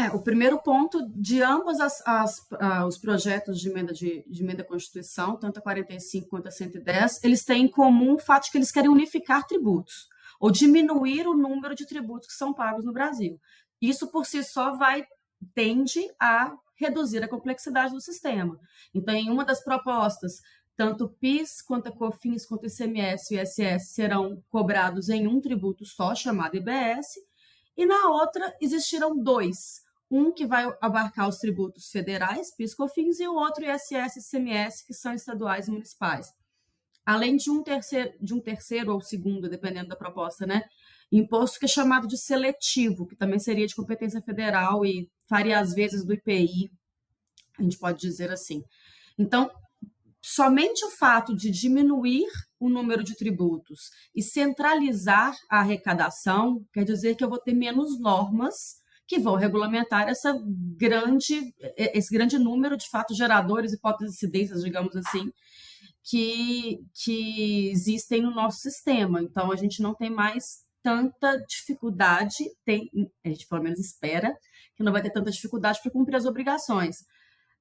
É, 0.01 0.09
o 0.13 0.23
primeiro 0.23 0.59
ponto 0.59 1.07
de 1.11 1.43
ambos 1.43 1.79
as, 1.79 2.01
as, 2.07 2.39
uh, 2.53 2.87
os 2.89 2.97
projetos 2.97 3.61
de 3.61 3.69
emenda 3.69 3.93
de, 3.93 4.25
de, 4.27 4.43
emenda 4.43 4.63
à 4.63 4.65
Constituição, 4.65 5.37
tanto 5.37 5.59
a 5.59 5.63
45 5.63 6.27
quanto 6.27 6.49
a 6.49 6.51
110, 6.51 7.23
eles 7.23 7.45
têm 7.45 7.65
em 7.65 7.69
comum 7.69 8.15
o 8.15 8.19
fato 8.19 8.45
de 8.45 8.51
que 8.51 8.57
eles 8.57 8.73
querem 8.73 8.89
unificar 8.89 9.47
tributos 9.47 10.09
ou 10.41 10.51
diminuir 10.51 11.29
o 11.29 11.37
número 11.37 11.75
de 11.75 11.85
tributos 11.85 12.29
que 12.29 12.33
são 12.33 12.55
pagos 12.55 12.87
no 12.87 12.95
Brasil. 12.95 13.39
Isso 13.79 14.11
por 14.11 14.25
si 14.25 14.43
só 14.43 14.75
vai 14.75 15.05
tende 15.55 16.01
a 16.19 16.51
reduzir 16.77 17.23
a 17.23 17.29
complexidade 17.29 17.93
do 17.93 18.01
sistema. 18.01 18.59
Então, 18.95 19.15
em 19.15 19.29
uma 19.29 19.45
das 19.45 19.63
propostas, 19.63 20.41
tanto 20.79 21.11
PIS 21.21 21.61
quanto 21.61 21.91
a 21.91 21.93
COFINS, 21.93 22.47
quanto 22.47 22.63
o 22.63 22.67
ICMS 22.67 23.35
e 23.35 23.39
ISS 23.39 23.91
serão 23.91 24.43
cobrados 24.49 25.11
em 25.11 25.27
um 25.27 25.43
tributo 25.43 25.85
só, 25.85 26.15
chamado 26.15 26.57
IBS, 26.57 27.19
e 27.77 27.85
na 27.85 28.09
outra 28.09 28.55
existirão 28.63 29.17
dois, 29.23 29.83
um 30.11 30.33
que 30.33 30.45
vai 30.45 30.67
abarcar 30.81 31.29
os 31.29 31.39
tributos 31.39 31.89
federais, 31.91 32.55
PIS, 32.55 32.75
COFINS, 32.75 33.21
e 33.21 33.29
o 33.29 33.35
outro 33.35 33.65
ISS 33.65 34.17
e 34.17 34.37
ICMS, 34.37 34.87
que 34.87 34.93
são 34.93 35.15
estaduais 35.15 35.69
e 35.69 35.71
municipais. 35.71 36.33
Além 37.07 37.37
de 37.37 37.51
um 37.51 37.63
terceiro, 37.63 38.13
de 38.21 38.35
um 38.35 38.41
terceiro 38.41 38.93
ou 38.93 39.01
segundo, 39.01 39.49
dependendo 39.49 39.89
da 39.89 39.97
proposta, 39.97 40.47
né? 40.47 40.63
Imposto 41.13 41.59
que 41.59 41.65
é 41.65 41.69
chamado 41.69 42.07
de 42.07 42.19
seletivo, 42.19 43.07
que 43.07 43.17
também 43.17 43.39
seria 43.39 43.67
de 43.67 43.75
competência 43.75 44.21
federal 44.21 44.85
e 44.85 45.09
faria 45.29 45.59
às 45.59 45.73
vezes 45.73 46.05
do 46.05 46.13
IPI, 46.13 46.71
a 47.59 47.63
gente 47.63 47.79
pode 47.79 48.01
dizer 48.01 48.31
assim. 48.31 48.63
Então, 49.19 49.51
somente 50.21 50.85
o 50.85 50.91
fato 50.91 51.37
de 51.37 51.51
diminuir 51.51 52.27
o 52.59 52.69
número 52.69 53.03
de 53.03 53.17
tributos 53.17 53.91
e 54.15 54.23
centralizar 54.23 55.37
a 55.49 55.61
arrecadação 55.61 56.65
quer 56.73 56.85
dizer 56.85 57.17
que 57.17 57.25
eu 57.25 57.29
vou 57.29 57.39
ter 57.39 57.55
menos 57.55 57.99
normas 57.99 58.80
que 59.11 59.19
vão 59.19 59.35
regulamentar 59.35 60.09
essa 60.09 60.33
grande, 60.77 61.53
esse 61.77 62.15
grande 62.15 62.39
número 62.39 62.77
de 62.77 62.89
fatos 62.89 63.17
geradores, 63.17 63.73
hipóteses 63.73 64.15
incidências, 64.15 64.63
digamos 64.63 64.95
assim, 64.95 65.33
que, 66.01 66.79
que 66.95 67.71
existem 67.71 68.23
no 68.23 68.31
nosso 68.31 68.61
sistema. 68.61 69.21
Então, 69.21 69.51
a 69.51 69.57
gente 69.57 69.83
não 69.83 69.97
tem 69.97 70.11
mais 70.11 70.61
tanta 70.81 71.37
dificuldade, 71.39 72.37
tem, 72.65 72.89
a 73.25 73.31
gente 73.31 73.49
pelo 73.49 73.65
menos 73.65 73.81
espera 73.81 74.33
que 74.77 74.85
não 74.85 74.93
vai 74.93 75.03
ter 75.03 75.11
tanta 75.11 75.33
dificuldade 75.33 75.81
para 75.83 75.91
cumprir 75.91 76.15
as 76.15 76.25
obrigações. 76.25 76.99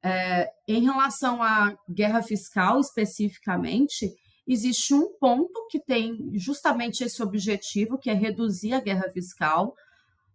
É, 0.03 0.47
em 0.67 0.83
relação 0.83 1.41
à 1.41 1.75
guerra 1.91 2.21
fiscal 2.21 2.79
especificamente, 2.79 4.07
existe 4.47 4.93
um 4.93 5.17
ponto 5.19 5.65
que 5.71 5.79
tem 5.79 6.29
justamente 6.35 7.03
esse 7.03 7.23
objetivo, 7.23 7.97
que 7.97 8.11
é 8.11 8.13
reduzir 8.13 8.73
a 8.73 8.79
guerra 8.79 9.09
fiscal, 9.09 9.73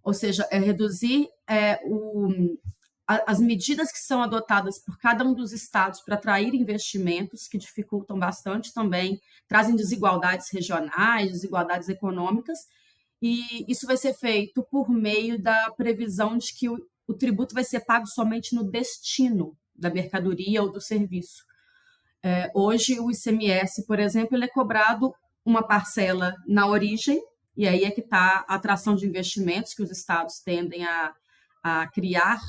ou 0.05 0.13
seja, 0.13 0.47
é 0.51 0.59
reduzir 0.59 1.27
é, 1.49 1.81
o, 1.85 2.59
a, 3.09 3.33
as 3.33 3.41
medidas 3.41 3.91
que 3.91 3.99
são 3.99 4.23
adotadas 4.23 4.79
por 4.79 4.99
cada 4.99 5.25
um 5.25 5.33
dos 5.33 5.53
estados 5.53 6.03
para 6.03 6.15
atrair 6.15 6.55
investimentos, 6.55 7.49
que 7.49 7.57
dificultam 7.57 8.19
bastante 8.19 8.73
também, 8.73 9.19
trazem 9.49 9.75
desigualdades 9.75 10.51
regionais, 10.53 11.33
desigualdades 11.33 11.89
econômicas, 11.89 12.59
e 13.23 13.65
isso 13.67 13.87
vai 13.87 13.97
ser 13.97 14.13
feito 14.13 14.63
por 14.71 14.91
meio 14.91 15.41
da 15.41 15.71
previsão 15.75 16.37
de 16.37 16.53
que 16.53 16.69
o, 16.69 16.79
o 17.09 17.15
tributo 17.15 17.55
vai 17.55 17.65
ser 17.65 17.81
pago 17.81 18.07
somente 18.07 18.55
no 18.55 18.63
destino 18.63 19.57
da 19.75 19.89
mercadoria 19.89 20.63
ou 20.63 20.71
do 20.71 20.81
serviço. 20.81 21.43
É, 22.23 22.51
hoje, 22.55 23.01
o 23.01 23.11
ICMS, 23.11 23.87
por 23.87 23.99
exemplo, 23.99 24.37
ele 24.37 24.45
é 24.45 24.49
cobrado 24.49 25.15
uma 25.45 25.63
parcela 25.63 26.35
na 26.47 26.67
origem 26.67 27.23
e 27.57 27.69
aí 27.69 27.85
é 27.85 27.91
que 27.91 28.01
está 28.01 28.45
a 28.49 28.55
atração 28.55 28.97
de 28.97 29.07
investimentos 29.07 29.75
que 29.75 29.83
os 29.83 29.91
estados 29.91 30.41
tendem 30.41 30.85
a, 30.85 31.15
a 31.63 31.87
criar 31.87 32.41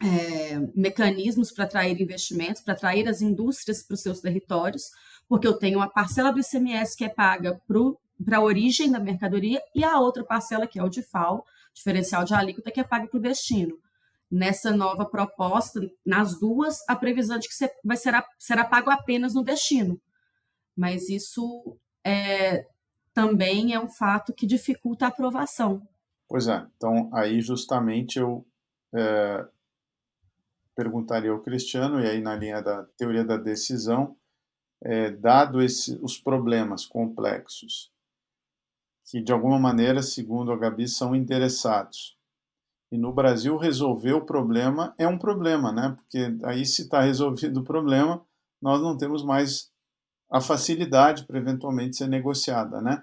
é, 0.00 0.58
mecanismos 0.74 1.50
para 1.50 1.64
atrair 1.64 2.00
investimentos, 2.00 2.62
para 2.62 2.74
atrair 2.74 3.08
as 3.08 3.20
indústrias 3.20 3.82
para 3.82 3.94
os 3.94 4.00
seus 4.00 4.20
territórios, 4.20 4.90
porque 5.28 5.46
eu 5.46 5.54
tenho 5.54 5.78
uma 5.78 5.88
parcela 5.88 6.32
do 6.32 6.40
ICMS 6.40 6.96
que 6.96 7.04
é 7.04 7.08
paga 7.08 7.60
para 8.24 8.36
a 8.36 8.42
origem 8.42 8.90
da 8.90 9.00
mercadoria 9.00 9.60
e 9.74 9.82
a 9.82 9.98
outra 9.98 10.24
parcela, 10.24 10.66
que 10.66 10.78
é 10.78 10.82
o 10.82 10.88
DIFAL, 10.88 11.44
diferencial 11.74 12.24
de 12.24 12.34
alíquota 12.34 12.70
que 12.70 12.80
é 12.80 12.84
pago 12.84 13.08
para 13.08 13.18
o 13.18 13.22
destino. 13.22 13.78
Nessa 14.30 14.70
nova 14.70 15.04
proposta, 15.04 15.80
nas 16.04 16.38
duas, 16.38 16.78
a 16.88 16.96
previsão 16.96 17.38
de 17.38 17.48
que 17.48 17.54
vai 17.84 17.96
será, 17.96 18.26
será 18.38 18.64
pago 18.64 18.90
apenas 18.90 19.34
no 19.34 19.44
destino. 19.44 20.00
Mas 20.76 21.08
isso 21.08 21.76
é, 22.04 22.66
também 23.16 23.72
é 23.72 23.80
um 23.80 23.88
fato 23.88 24.34
que 24.34 24.46
dificulta 24.46 25.06
a 25.06 25.08
aprovação. 25.08 25.80
Pois 26.28 26.46
é, 26.48 26.66
então 26.76 27.08
aí 27.14 27.40
justamente 27.40 28.18
eu 28.18 28.46
é, 28.94 29.46
perguntaria 30.74 31.30
ao 31.30 31.40
Cristiano, 31.40 31.98
e 31.98 32.06
aí 32.06 32.20
na 32.20 32.36
linha 32.36 32.60
da 32.60 32.84
teoria 32.98 33.24
da 33.24 33.38
decisão, 33.38 34.14
é, 34.82 35.10
dado 35.10 35.62
esse, 35.62 35.98
os 36.02 36.18
problemas 36.18 36.84
complexos, 36.84 37.90
que 39.06 39.22
de 39.22 39.32
alguma 39.32 39.58
maneira, 39.58 40.02
segundo 40.02 40.52
a 40.52 40.56
Gabi, 40.58 40.86
são 40.86 41.16
endereçados. 41.16 42.18
E 42.92 42.98
no 42.98 43.14
Brasil, 43.14 43.56
resolver 43.56 44.12
o 44.12 44.26
problema 44.26 44.94
é 44.98 45.08
um 45.08 45.16
problema, 45.16 45.72
né? 45.72 45.96
Porque 45.96 46.36
aí, 46.44 46.66
se 46.66 46.82
está 46.82 47.00
resolvido 47.00 47.60
o 47.60 47.64
problema, 47.64 48.22
nós 48.60 48.82
não 48.82 48.96
temos 48.96 49.24
mais 49.24 49.72
a 50.30 50.40
facilidade 50.40 51.24
para 51.24 51.38
eventualmente 51.38 51.96
ser 51.96 52.08
negociada, 52.08 52.80
né? 52.80 53.02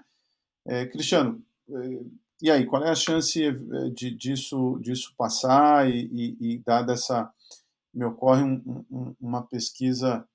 É, 0.66 0.86
Cristiano, 0.86 1.42
é, 1.70 2.00
e 2.42 2.50
aí, 2.50 2.66
qual 2.66 2.84
é 2.84 2.90
a 2.90 2.94
chance 2.94 3.42
é, 3.42 3.52
de, 3.90 4.10
disso, 4.14 4.78
disso 4.80 5.14
passar 5.16 5.88
e, 5.88 6.06
e, 6.12 6.54
e 6.54 6.58
dada 6.58 6.92
essa... 6.92 7.32
Me 7.92 8.04
ocorre 8.04 8.42
um, 8.42 8.84
um, 8.90 9.14
uma 9.20 9.46
pesquisa 9.46 10.26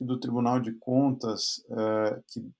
do 0.00 0.18
Tribunal 0.18 0.58
de 0.58 0.72
Contas 0.72 1.64
é, 1.70 2.20
que, 2.26 2.52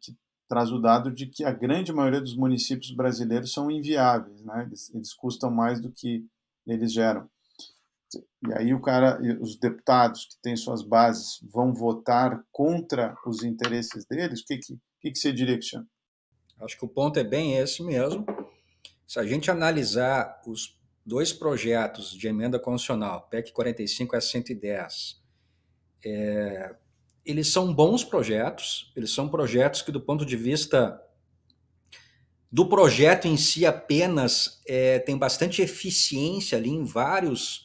que 0.00 0.16
traz 0.48 0.72
o 0.72 0.80
dado 0.80 1.12
de 1.12 1.26
que 1.26 1.44
a 1.44 1.52
grande 1.52 1.92
maioria 1.92 2.20
dos 2.20 2.36
municípios 2.36 2.90
brasileiros 2.90 3.52
são 3.52 3.70
inviáveis, 3.70 4.42
né? 4.42 4.64
Eles, 4.66 4.92
eles 4.92 5.14
custam 5.14 5.50
mais 5.50 5.80
do 5.80 5.92
que 5.92 6.26
eles 6.66 6.92
geram. 6.92 7.30
E 8.48 8.52
aí 8.54 8.74
o 8.74 8.80
cara, 8.80 9.20
os 9.40 9.56
deputados 9.58 10.26
que 10.26 10.42
têm 10.42 10.56
suas 10.56 10.82
bases 10.82 11.40
vão 11.50 11.72
votar 11.72 12.44
contra 12.50 13.16
os 13.26 13.42
interesses 13.42 14.04
deles? 14.04 14.40
O 14.40 14.46
que, 14.46 14.58
que, 14.58 15.10
que, 15.10 15.14
você 15.14 15.32
diria, 15.32 15.56
Cristiano? 15.56 15.86
Acho 16.60 16.78
que 16.78 16.84
o 16.84 16.88
ponto 16.88 17.18
é 17.18 17.24
bem 17.24 17.56
esse 17.56 17.82
mesmo. 17.82 18.24
Se 19.06 19.18
a 19.18 19.24
gente 19.24 19.50
analisar 19.50 20.40
os 20.46 20.78
dois 21.04 21.32
projetos 21.32 22.12
de 22.12 22.28
emenda 22.28 22.58
constitucional, 22.58 23.28
PEC 23.28 23.52
45 23.52 24.16
a 24.16 24.20
110, 24.20 25.20
é, 26.04 26.74
eles 27.24 27.48
são 27.52 27.72
bons 27.74 28.04
projetos, 28.04 28.92
eles 28.96 29.12
são 29.12 29.28
projetos 29.28 29.82
que, 29.82 29.92
do 29.92 30.00
ponto 30.00 30.24
de 30.24 30.36
vista 30.36 31.00
do 32.50 32.68
projeto 32.68 33.26
em 33.26 33.36
si 33.36 33.64
apenas, 33.64 34.60
é, 34.66 34.98
tem 34.98 35.16
bastante 35.16 35.62
eficiência 35.62 36.58
ali 36.58 36.68
em 36.68 36.84
vários 36.84 37.61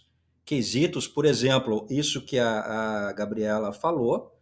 quesitos. 0.48 1.08
Por 1.08 1.26
exemplo, 1.26 1.86
isso 1.90 2.22
que 2.22 2.40
a, 2.40 3.10
a 3.10 3.14
Gabriela 3.14 3.74
falou, 3.74 4.34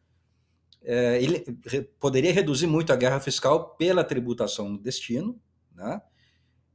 é, 0.84 1.22
ele 1.22 1.44
re, 1.66 1.82
poderia 2.00 2.32
reduzir 2.32 2.68
muito 2.68 2.94
a 2.94 2.96
guerra 2.96 3.20
fiscal 3.20 3.76
pela 3.76 4.04
tributação 4.04 4.70
no 4.70 4.78
destino, 4.78 5.42
né? 5.74 6.00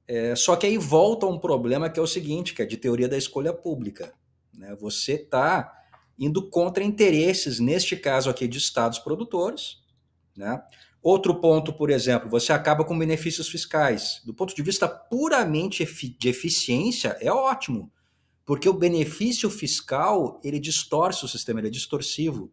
É, 0.07 0.35
só 0.35 0.57
que 0.57 0.67
aí 0.67 0.77
volta 0.77 1.25
um 1.27 1.39
problema 1.39 1.89
que 1.89 2.01
é 2.01 2.03
o 2.03 2.07
seguinte, 2.07 2.53
que 2.53 2.61
é 2.61 2.67
de 2.67 2.77
teoria 2.77 3.09
da 3.09 3.17
escolha 3.17 3.53
pública. 3.53 4.13
Né? 4.53 4.77
Você 4.81 5.13
está 5.13 5.73
indo 6.19 6.51
contra 6.51 6.83
interesses, 6.83 7.61
neste 7.61 7.97
caso 7.97 8.29
aqui, 8.29 8.49
de 8.49 8.59
estados 8.59 8.99
produtores. 8.99 9.77
Né? 10.37 10.61
Outro 11.01 11.37
ponto, 11.41 11.73
por 11.73 11.91
exemplo, 11.91 12.29
você 12.29 12.53
acaba 12.53 12.85
com 12.85 12.99
benefícios 12.99 13.49
fiscais. 13.49 14.21
Do 14.25 14.35
ponto 14.35 14.53
de 14.53 14.63
vista 14.65 14.89
puramente 14.89 15.85
de 16.19 16.29
eficiência, 16.29 17.17
é 17.21 17.33
ótimo, 17.33 17.93
porque 18.51 18.69
o 18.69 18.73
benefício 18.73 19.49
fiscal 19.49 20.41
ele 20.43 20.59
distorce 20.59 21.25
o 21.25 21.29
sistema, 21.29 21.61
ele 21.61 21.69
é 21.69 21.71
distorsivo. 21.71 22.53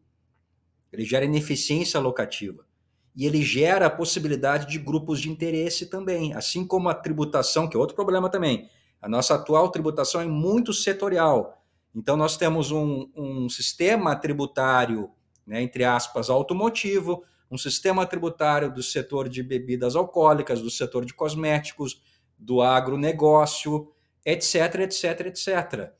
Ele 0.93 1.03
gera 1.03 1.25
ineficiência 1.25 1.99
locativa. 1.99 2.67
E 3.15 3.25
ele 3.25 3.41
gera 3.41 3.87
a 3.87 3.89
possibilidade 3.89 4.67
de 4.67 4.77
grupos 4.77 5.19
de 5.19 5.31
interesse 5.31 5.87
também, 5.87 6.35
assim 6.35 6.67
como 6.67 6.87
a 6.87 6.93
tributação, 6.93 7.67
que 7.67 7.75
é 7.75 7.79
outro 7.79 7.95
problema 7.95 8.29
também. 8.29 8.69
A 9.01 9.09
nossa 9.09 9.33
atual 9.33 9.71
tributação 9.71 10.21
é 10.21 10.27
muito 10.27 10.71
setorial. 10.71 11.63
Então, 11.95 12.15
nós 12.15 12.37
temos 12.37 12.69
um, 12.69 13.09
um 13.15 13.49
sistema 13.49 14.15
tributário, 14.15 15.09
né, 15.47 15.63
entre 15.63 15.83
aspas, 15.83 16.29
automotivo, 16.29 17.23
um 17.49 17.57
sistema 17.57 18.05
tributário 18.05 18.71
do 18.71 18.83
setor 18.83 19.27
de 19.27 19.41
bebidas 19.41 19.95
alcoólicas, 19.95 20.61
do 20.61 20.69
setor 20.69 21.05
de 21.05 21.15
cosméticos, 21.15 21.99
do 22.37 22.61
agronegócio, 22.61 23.91
etc, 24.27 24.81
etc, 24.81 25.27
etc. 25.27 25.91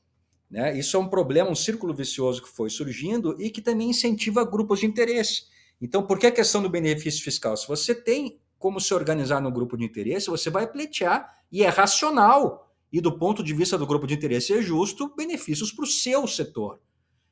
Né? 0.52 0.78
Isso 0.78 0.98
é 0.98 1.00
um 1.00 1.08
problema, 1.08 1.50
um 1.50 1.56
círculo 1.56 1.94
vicioso 1.94 2.42
que 2.42 2.50
foi 2.50 2.70
surgindo 2.70 3.42
e 3.42 3.50
que 3.50 3.62
também 3.62 3.90
incentiva 3.90 4.44
grupos 4.44 4.82
de 4.82 4.86
interesse. 4.86 5.44
Então, 5.82 6.06
por 6.06 6.20
que 6.20 6.28
a 6.28 6.32
questão 6.32 6.62
do 6.62 6.70
benefício 6.70 7.24
fiscal? 7.24 7.56
Se 7.56 7.66
você 7.66 7.96
tem 7.96 8.40
como 8.60 8.82
se 8.82 8.94
organizar 8.94 9.40
no 9.40 9.52
grupo 9.52 9.78
de 9.78 9.86
interesse, 9.86 10.28
você 10.28 10.50
vai 10.50 10.68
pleitear 10.68 11.38
e 11.50 11.64
é 11.64 11.70
racional 11.70 12.74
e 12.92 13.00
do 13.00 13.18
ponto 13.18 13.44
de 13.44 13.54
vista 13.54 13.78
do 13.78 13.88
grupo 13.88 14.06
de 14.06 14.16
interesse 14.16 14.54
é 14.54 14.62
justo, 14.62 15.14
benefícios 15.16 15.72
para 15.72 15.84
o 15.84 15.88
seu 15.88 16.28
setor. 16.28 16.82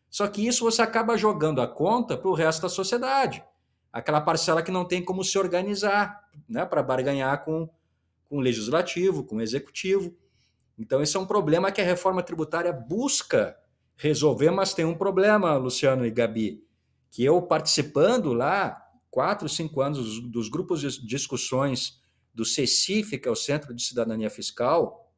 Só 0.10 0.28
que 0.28 0.46
isso 0.46 0.64
você 0.64 0.82
acaba 0.82 1.18
jogando 1.18 1.62
a 1.62 1.68
conta 1.68 2.18
para 2.18 2.30
o 2.30 2.34
resto 2.34 2.62
da 2.62 2.70
sociedade. 2.70 3.44
Aquela 3.92 4.22
parcela 4.22 4.62
que 4.62 4.72
não 4.72 4.86
tem 4.86 5.04
como 5.04 5.24
se 5.24 5.38
organizar 5.38 6.30
né, 6.48 6.66
para 6.66 6.84
barganhar 6.84 7.44
com, 7.44 7.70
com 8.30 8.38
o 8.38 8.42
legislativo, 8.42 9.24
com 9.24 9.38
o 9.38 9.42
executivo. 9.42 10.16
Então, 10.78 11.02
esse 11.02 11.16
é 11.16 11.20
um 11.20 11.26
problema 11.26 11.72
que 11.72 11.82
a 11.82 11.86
reforma 11.86 12.22
tributária 12.22 12.74
busca 12.74 13.58
resolver, 13.96 14.52
mas 14.52 14.74
tem 14.74 14.86
um 14.86 14.96
problema, 14.96 15.56
Luciano 15.56 16.06
e 16.06 16.12
Gabi, 16.12 16.64
que 17.10 17.24
eu 17.24 17.42
participando 17.42 18.34
lá, 18.34 18.82
quatro, 19.10 19.48
cinco 19.48 19.82
anos 19.82 20.20
dos, 20.30 20.50
grupos 20.50 20.82
de 20.82 21.08
discussões 21.08 22.02
do 22.34 22.44
CECIF, 22.44 23.18
que 23.18 23.28
é 23.28 23.32
o 23.32 23.36
Centro 23.36 23.74
de 23.74 23.82
Cidadania 23.82 24.30
Fiscal, 24.30 25.10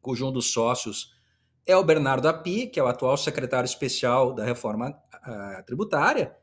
cujo 0.00 0.26
um 0.26 0.32
dos 0.32 0.52
sócios 0.52 1.16
é 1.64 1.76
o 1.76 1.84
Bernardo 1.84 2.26
Api, 2.26 2.66
que 2.66 2.80
é 2.80 2.82
o 2.82 2.88
atual 2.88 3.16
secretário 3.16 3.66
especial 3.66 4.34
da 4.34 4.44
reforma 4.44 4.90
uh, 4.90 5.64
tributária, 5.64 6.34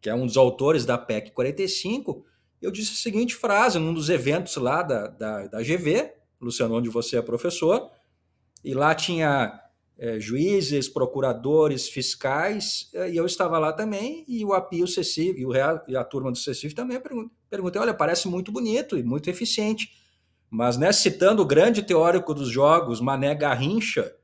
que 0.00 0.10
é 0.10 0.14
um 0.14 0.26
dos 0.26 0.36
autores 0.36 0.84
da 0.84 0.98
PEC 0.98 1.30
45. 1.30 2.24
Eu 2.60 2.70
disse 2.70 2.92
a 2.92 2.96
seguinte 2.96 3.34
frase 3.34 3.78
num 3.78 3.94
dos 3.94 4.10
eventos 4.10 4.56
lá 4.56 4.82
da, 4.82 5.06
da, 5.06 5.46
da 5.46 5.62
GV, 5.62 6.12
Luciano, 6.40 6.76
onde 6.76 6.88
você 6.88 7.16
é 7.16 7.22
professor, 7.22 7.90
e 8.64 8.74
lá 8.74 8.94
tinha 8.94 9.60
é, 9.98 10.20
juízes, 10.20 10.88
procuradores, 10.88 11.88
fiscais, 11.88 12.90
e 13.10 13.16
eu 13.16 13.26
estava 13.26 13.58
lá 13.58 13.72
também, 13.72 14.24
e 14.28 14.44
o 14.44 14.52
API, 14.52 14.82
o 14.82 14.88
CECIF, 14.88 15.38
e, 15.38 15.44
o, 15.44 15.52
e 15.88 15.96
a 15.96 16.04
turma 16.04 16.30
do 16.30 16.38
CECIF 16.38 16.74
também 16.74 17.00
perguntei, 17.50 17.80
olha, 17.80 17.92
parece 17.92 18.28
muito 18.28 18.52
bonito 18.52 18.96
e 18.96 19.02
muito 19.02 19.28
eficiente. 19.28 19.92
Mas, 20.50 20.78
né, 20.78 20.92
citando 20.92 21.42
o 21.42 21.46
grande 21.46 21.82
teórico 21.82 22.32
dos 22.32 22.48
jogos, 22.48 23.00
Mané 23.00 23.34
Garrincha, 23.34 24.14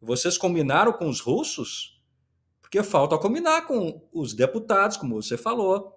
vocês 0.00 0.38
combinaram 0.38 0.92
com 0.92 1.08
os 1.08 1.20
russos? 1.20 2.00
Porque 2.62 2.82
falta 2.82 3.18
combinar 3.18 3.66
com 3.66 4.02
os 4.12 4.32
deputados, 4.32 4.96
como 4.96 5.20
você 5.20 5.36
falou, 5.36 5.92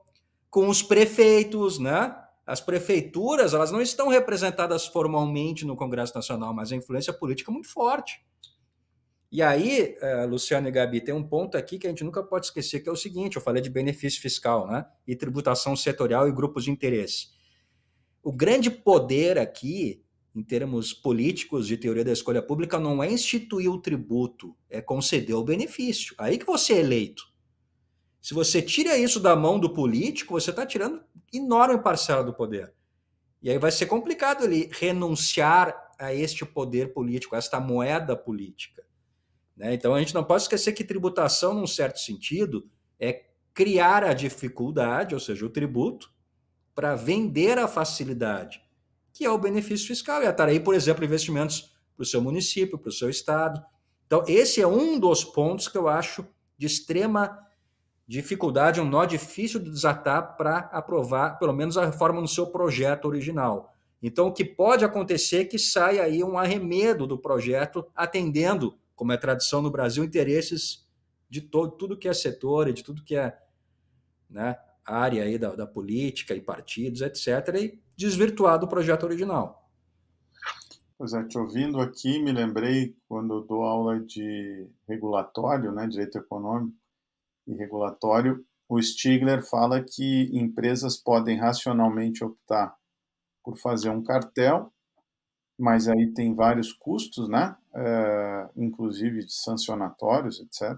com 0.50 0.68
os 0.68 0.82
prefeitos, 0.82 1.80
né? 1.80 2.16
As 2.48 2.62
prefeituras, 2.62 3.54
elas 3.54 3.74
não 3.74 3.82
estão 3.82 4.08
representadas 4.08 4.88
formalmente 4.88 5.66
no 5.66 5.76
Congresso 5.76 6.16
Nacional, 6.16 6.54
mas 6.54 6.72
a 6.72 6.78
influência 6.78 7.12
política 7.12 7.52
é 7.52 7.54
muito 7.54 7.70
forte. 7.70 8.26
E 9.30 9.42
aí, 9.42 9.98
eh, 10.00 10.26
Luciano 10.26 10.70
e 10.70 10.72
Gabi, 10.72 11.02
tem 11.02 11.14
um 11.14 11.28
ponto 11.28 11.58
aqui 11.58 11.78
que 11.78 11.86
a 11.86 11.90
gente 11.90 12.06
nunca 12.06 12.24
pode 12.24 12.46
esquecer, 12.46 12.80
que 12.80 12.88
é 12.88 12.92
o 12.92 12.96
seguinte: 12.96 13.36
eu 13.36 13.42
falei 13.42 13.62
de 13.62 13.70
benefício 13.70 14.22
fiscal, 14.22 14.66
né? 14.66 14.86
E 15.06 15.14
tributação 15.14 15.76
setorial 15.76 16.30
e 16.30 16.32
grupos 16.32 16.64
de 16.64 16.72
interesse. 16.72 17.28
O 18.24 18.32
grande 18.32 18.72
poder 18.72 19.38
aqui, 19.38 20.02
em 20.34 20.42
termos 20.42 20.94
políticos 20.94 21.68
de 21.68 21.76
teoria 21.76 22.06
da 22.06 22.14
escolha 22.14 22.42
pública, 22.42 22.80
não 22.80 23.04
é 23.04 23.12
instituir 23.12 23.70
o 23.70 23.82
tributo, 23.82 24.56
é 24.70 24.82
conceder 24.82 25.36
o 25.36 25.44
benefício. 25.44 26.16
Aí 26.18 26.38
que 26.38 26.46
você 26.46 26.74
é 26.74 26.80
eleito. 26.80 27.24
Se 28.22 28.34
você 28.34 28.62
tira 28.62 28.98
isso 28.98 29.20
da 29.20 29.36
mão 29.36 29.60
do 29.60 29.70
político, 29.70 30.34
você 30.34 30.50
está 30.50 30.66
tirando 30.66 31.04
enorme 31.34 31.82
parcela 31.82 32.24
do 32.24 32.34
poder. 32.34 32.74
E 33.42 33.50
aí 33.50 33.58
vai 33.58 33.72
ser 33.72 33.86
complicado 33.86 34.44
ele 34.44 34.70
renunciar 34.74 35.94
a 36.00 36.14
este 36.14 36.46
poder 36.46 36.94
político, 36.94 37.36
a 37.36 37.38
esta 37.38 37.60
moeda 37.60 38.16
política. 38.16 38.84
Né? 39.56 39.74
Então 39.74 39.96
a 39.96 40.00
gente 40.00 40.14
não 40.14 40.24
pode 40.24 40.44
esquecer 40.44 40.74
que 40.74 40.84
tributação, 40.84 41.54
num 41.54 41.68
certo 41.68 42.00
sentido, 42.00 42.70
é 43.00 43.26
criar 43.54 44.04
a 44.04 44.14
dificuldade, 44.14 45.16
ou 45.16 45.20
seja, 45.20 45.46
o 45.46 45.50
tributo, 45.50 46.12
para 46.76 46.96
vender 46.96 47.58
a 47.58 47.68
facilidade, 47.68 48.62
que 49.12 49.26
é 49.26 49.32
o 49.32 49.38
benefício 49.38 49.88
fiscal, 49.88 50.22
e 50.22 50.28
atrair, 50.28 50.64
por 50.64 50.76
exemplo, 50.76 51.04
investimentos 51.04 51.76
para 51.96 52.04
o 52.04 52.06
seu 52.06 52.22
município, 52.22 52.78
para 52.78 52.90
o 52.90 52.94
seu 52.94 53.10
estado. 53.10 53.64
Então, 54.06 54.24
esse 54.28 54.62
é 54.62 54.68
um 54.68 55.00
dos 55.00 55.24
pontos 55.24 55.68
que 55.68 55.78
eu 55.78 55.88
acho 55.88 56.24
de 56.56 56.68
extrema 56.68 57.47
dificuldade, 58.08 58.80
um 58.80 58.86
nó 58.86 59.04
difícil 59.04 59.60
de 59.60 59.70
desatar 59.70 60.38
para 60.38 60.60
aprovar, 60.72 61.38
pelo 61.38 61.54
menos, 61.54 61.78
a 61.78 61.86
reforma 61.86 62.22
no 62.22 62.28
seu 62.28 62.48
projeto 62.48 63.06
original. 63.06 63.74
Então, 64.02 64.28
o 64.28 64.34
que 64.34 64.46
pode 64.46 64.86
acontecer 64.86 65.42
é 65.42 65.46
que 65.46 65.60
saia 65.60 66.04
aí 66.04 66.24
um 66.24 66.38
arremedo 66.38 67.06
do 67.06 67.18
projeto, 67.18 67.86
atendendo, 67.94 68.78
como 68.96 69.12
é 69.12 69.18
tradição 69.18 69.62
no 69.62 69.70
Brasil, 69.70 70.04
interesses 70.04 70.88
de 71.30 71.42
todo, 71.42 71.72
tudo 71.72 71.98
que 71.98 72.08
é 72.08 72.14
setor 72.14 72.70
e 72.70 72.74
de 72.74 72.84
tudo 72.84 73.04
que 73.04 73.16
é 73.16 73.38
né, 74.30 74.56
área 74.86 75.24
aí 75.24 75.38
da, 75.38 75.54
da 75.54 75.68
política 75.68 76.34
e 76.34 76.40
partidos, 76.40 77.02
etc., 77.02 77.28
e 77.56 77.82
desvirtuar 77.98 78.58
do 78.58 78.68
projeto 78.68 79.04
original. 79.04 79.68
Pois 80.98 81.14
é, 81.14 81.24
te 81.26 81.38
ouvindo 81.38 81.82
aqui, 81.82 82.20
me 82.20 82.32
lembrei 82.32 82.96
quando 83.10 83.34
eu 83.34 83.42
dou 83.42 83.64
aula 83.64 84.00
de 84.00 84.68
regulatório, 84.88 85.72
né, 85.72 85.86
direito 85.88 86.18
econômico 86.18 86.74
e 87.48 87.56
regulatório, 87.56 88.46
o 88.70 88.82
Stigler 88.82 89.42
fala 89.42 89.82
que 89.82 90.30
empresas 90.34 90.98
podem 90.98 91.38
racionalmente 91.38 92.24
optar 92.24 92.76
por 93.44 93.58
fazer 93.58 93.90
um 93.90 94.04
cartel, 94.04 94.74
mas 95.58 95.88
aí 95.88 96.14
tem 96.14 96.36
vários 96.36 96.74
custos, 96.74 97.30
né, 97.30 97.56
é, 97.74 98.50
inclusive 98.58 99.26
de 99.26 99.34
sancionatórios, 99.34 100.40
etc. 100.40 100.78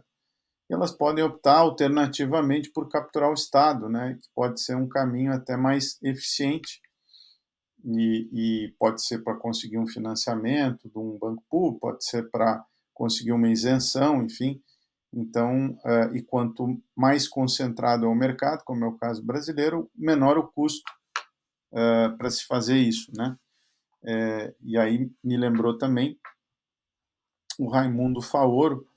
E 0.70 0.74
elas 0.74 0.92
podem 0.92 1.24
optar 1.24 1.58
alternativamente 1.58 2.70
por 2.70 2.88
capturar 2.88 3.32
o 3.32 3.34
Estado, 3.34 3.90
né, 3.90 4.20
que 4.22 4.30
pode 4.36 4.62
ser 4.62 4.76
um 4.76 4.88
caminho 4.88 5.34
até 5.34 5.58
mais 5.58 5.98
eficiente 6.04 6.80
e, 7.84 8.30
e 8.32 8.74
pode 8.78 9.04
ser 9.04 9.24
para 9.24 9.36
conseguir 9.36 9.80
um 9.80 9.88
financiamento 9.88 10.88
de 10.88 10.98
um 10.98 11.18
banco 11.18 11.44
público, 11.50 11.80
pode 11.80 12.06
ser 12.06 12.30
para 12.30 12.64
conseguir 12.94 13.32
uma 13.32 13.50
isenção, 13.50 14.24
enfim. 14.24 14.62
Então, 15.14 15.72
uh, 15.86 16.16
e 16.16 16.22
quanto 16.22 16.80
mais 16.96 17.28
concentrado 17.28 18.06
é 18.06 18.08
o 18.08 18.16
mercado, 18.16 18.64
como 18.64 18.86
é 18.86 18.88
o 18.88 18.98
caso 18.98 19.24
brasileiro, 19.24 19.90
menor 19.96 20.38
o 20.38 20.48
custo 20.48 20.90
uh, 21.74 22.16
para 22.18 22.30
se 22.30 22.46
fazer 22.46 22.78
isso, 22.78 23.12
né? 23.16 23.36
É, 24.04 24.56
e 24.62 24.78
aí 24.78 25.12
me 25.22 25.36
lembrou 25.36 25.78
também 25.78 26.18
o 27.58 27.68
Raimundo 27.68 28.22
Faoro, 28.22 28.88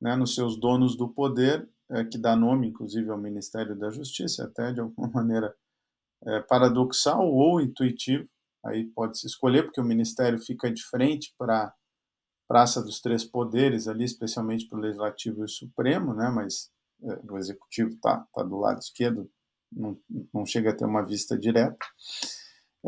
né, 0.00 0.16
nos 0.16 0.34
seus 0.34 0.58
Donos 0.58 0.96
do 0.96 1.08
Poder, 1.08 1.68
é, 1.90 2.04
que 2.04 2.18
dá 2.18 2.34
nome, 2.34 2.68
inclusive, 2.68 3.10
ao 3.10 3.18
Ministério 3.18 3.76
da 3.76 3.90
Justiça, 3.90 4.44
até 4.44 4.72
de 4.72 4.80
alguma 4.80 5.08
maneira 5.12 5.54
é, 6.24 6.40
paradoxal 6.40 7.26
ou 7.26 7.60
intuitivo, 7.60 8.26
aí 8.64 8.84
pode 8.86 9.18
se 9.18 9.26
escolher, 9.26 9.64
porque 9.64 9.80
o 9.80 9.84
Ministério 9.84 10.38
fica 10.38 10.70
de 10.70 10.82
frente 10.84 11.34
para 11.38 11.72
Praça 12.48 12.82
dos 12.82 13.00
Três 13.00 13.24
Poderes, 13.24 13.88
ali, 13.88 14.04
especialmente 14.04 14.68
para 14.68 14.78
o 14.78 14.80
Legislativo 14.80 15.40
e 15.40 15.44
o 15.44 15.48
Supremo, 15.48 16.14
né, 16.14 16.30
mas 16.30 16.70
é, 17.02 17.20
o 17.30 17.36
Executivo 17.38 17.90
está 17.90 18.26
tá 18.32 18.42
do 18.42 18.56
lado 18.56 18.78
esquerdo, 18.78 19.28
não, 19.72 19.98
não 20.32 20.46
chega 20.46 20.70
a 20.70 20.74
ter 20.74 20.84
uma 20.84 21.02
vista 21.02 21.36
direta. 21.36 21.76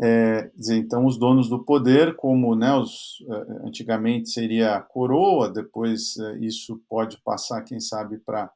É, 0.01 0.49
dizer, 0.55 0.77
então, 0.77 1.05
os 1.05 1.19
donos 1.19 1.49
do 1.49 1.63
poder, 1.65 2.15
como 2.15 2.55
né, 2.55 2.73
os, 2.73 3.17
é, 3.29 3.67
antigamente 3.67 4.29
seria 4.29 4.77
a 4.77 4.81
coroa, 4.81 5.51
depois 5.51 6.15
é, 6.17 6.37
isso 6.39 6.81
pode 6.87 7.21
passar, 7.21 7.63
quem 7.63 7.81
sabe, 7.81 8.17
para 8.19 8.49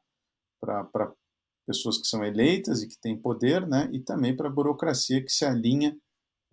pessoas 1.66 1.98
que 1.98 2.06
são 2.06 2.24
eleitas 2.24 2.82
e 2.82 2.88
que 2.88 2.98
têm 2.98 3.20
poder, 3.20 3.66
né, 3.66 3.90
e 3.92 4.00
também 4.00 4.34
para 4.34 4.48
a 4.48 4.52
burocracia 4.52 5.22
que 5.22 5.30
se 5.30 5.44
alinha, 5.44 5.94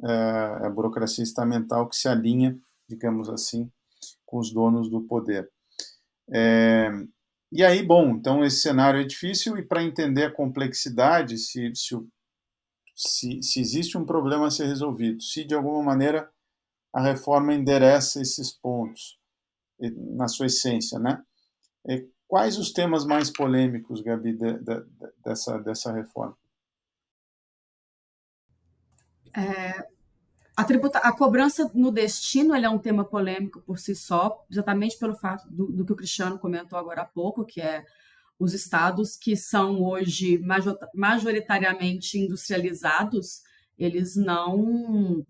é, 0.03 0.65
a 0.65 0.69
burocracia 0.69 1.23
estamental 1.23 1.87
que 1.87 1.95
se 1.95 2.09
alinha, 2.09 2.59
digamos 2.89 3.29
assim, 3.29 3.71
com 4.31 4.39
os 4.39 4.53
donos 4.53 4.89
do 4.89 5.01
poder. 5.01 5.51
É, 6.33 6.89
e 7.51 7.65
aí, 7.65 7.83
bom, 7.83 8.11
então 8.11 8.45
esse 8.45 8.61
cenário 8.61 9.01
é 9.01 9.03
difícil 9.03 9.57
e 9.57 9.61
para 9.61 9.83
entender 9.83 10.23
a 10.23 10.31
complexidade, 10.31 11.37
se, 11.37 11.75
se, 11.75 11.95
se, 12.95 13.43
se 13.43 13.59
existe 13.59 13.97
um 13.97 14.05
problema 14.05 14.47
a 14.47 14.51
ser 14.51 14.67
resolvido, 14.67 15.21
se 15.21 15.43
de 15.43 15.53
alguma 15.53 15.83
maneira 15.83 16.31
a 16.93 17.01
reforma 17.01 17.53
endereça 17.53 18.21
esses 18.21 18.51
pontos 18.53 19.19
na 20.15 20.29
sua 20.29 20.45
essência, 20.45 20.97
né? 20.97 21.21
Quais 22.27 22.57
os 22.57 22.71
temas 22.71 23.05
mais 23.05 23.29
polêmicos, 23.29 24.01
Gabi, 24.01 24.33
de, 24.33 24.53
de, 24.59 24.85
dessa, 25.21 25.57
dessa 25.57 25.91
reforma? 25.91 26.37
É, 29.35 29.87
a, 30.55 30.63
tributa, 30.63 30.99
a 30.99 31.11
cobrança 31.15 31.69
no 31.73 31.91
destino 31.91 32.53
é 32.53 32.69
um 32.69 32.79
tema 32.79 33.05
polêmico 33.05 33.61
por 33.61 33.79
si 33.79 33.95
só, 33.95 34.45
exatamente 34.49 34.97
pelo 34.97 35.15
fato 35.15 35.49
do, 35.49 35.67
do, 35.71 35.85
que 35.85 35.93
o 35.93 35.95
Cristiano 35.95 36.37
comentou 36.37 36.77
agora 36.77 37.01
há 37.01 37.05
pouco, 37.05 37.45
que 37.45 37.61
é 37.61 37.83
os 38.37 38.53
estados 38.53 39.15
que 39.15 39.35
são 39.35 39.81
hoje 39.83 40.41
majoritariamente 40.93 42.17
industrializados, 42.17 43.41
eles 43.77 44.15
não 44.15 45.23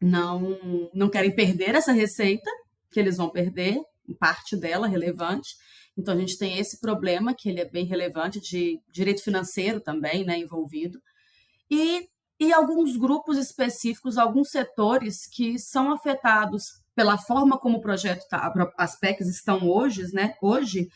não 0.00 0.90
não 0.92 1.08
querem 1.08 1.34
perder 1.34 1.74
essa 1.74 1.92
receita 1.92 2.50
que 2.90 2.98
eles 2.98 3.16
vão 3.16 3.30
perder, 3.30 3.80
parte 4.18 4.56
dela 4.56 4.86
relevante, 4.86 5.56
então 5.96 6.14
a 6.14 6.16
gente 6.16 6.38
tem 6.38 6.58
esse 6.58 6.80
problema 6.80 7.34
que 7.34 7.48
ele 7.48 7.60
é 7.60 7.68
bem 7.68 7.84
relevante 7.84 8.40
de 8.40 8.80
direito 8.90 9.22
financeiro 9.22 9.80
também, 9.80 10.24
né, 10.24 10.38
envolvido. 10.38 11.00
E 11.70 12.08
e 12.42 12.52
alguns 12.52 12.96
grupos 12.96 13.38
específicos, 13.38 14.18
alguns 14.18 14.50
setores 14.50 15.28
que 15.28 15.60
são 15.60 15.92
afetados 15.92 16.82
pela 16.92 17.16
forma 17.16 17.56
como 17.56 17.78
o 17.78 17.80
projeto 17.80 18.26
tá, 18.28 18.52
as 18.76 18.98
PECs 18.98 19.28
estão 19.28 19.68
hoje, 19.68 20.12
né, 20.12 20.34
hoje, 20.42 20.88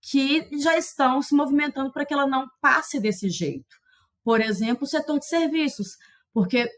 que 0.00 0.48
já 0.56 0.78
estão 0.78 1.20
se 1.20 1.34
movimentando 1.34 1.90
para 1.90 2.06
que 2.06 2.14
ela 2.14 2.28
não 2.28 2.46
passe 2.60 3.00
desse 3.00 3.28
jeito. 3.28 3.74
Por 4.22 4.40
exemplo, 4.40 4.84
o 4.84 4.86
setor 4.86 5.18
de 5.18 5.26
serviços, 5.26 5.96
porque 6.32 6.70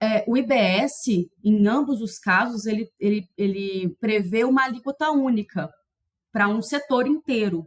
é, 0.00 0.24
o 0.26 0.36
IBS, 0.36 1.06
em 1.44 1.66
ambos 1.68 2.00
os 2.00 2.18
casos, 2.18 2.66
ele, 2.66 2.90
ele, 2.98 3.28
ele 3.38 3.96
prevê 4.00 4.42
uma 4.42 4.64
alíquota 4.64 5.08
única 5.12 5.70
para 6.32 6.48
um 6.48 6.60
setor 6.60 7.06
inteiro, 7.06 7.64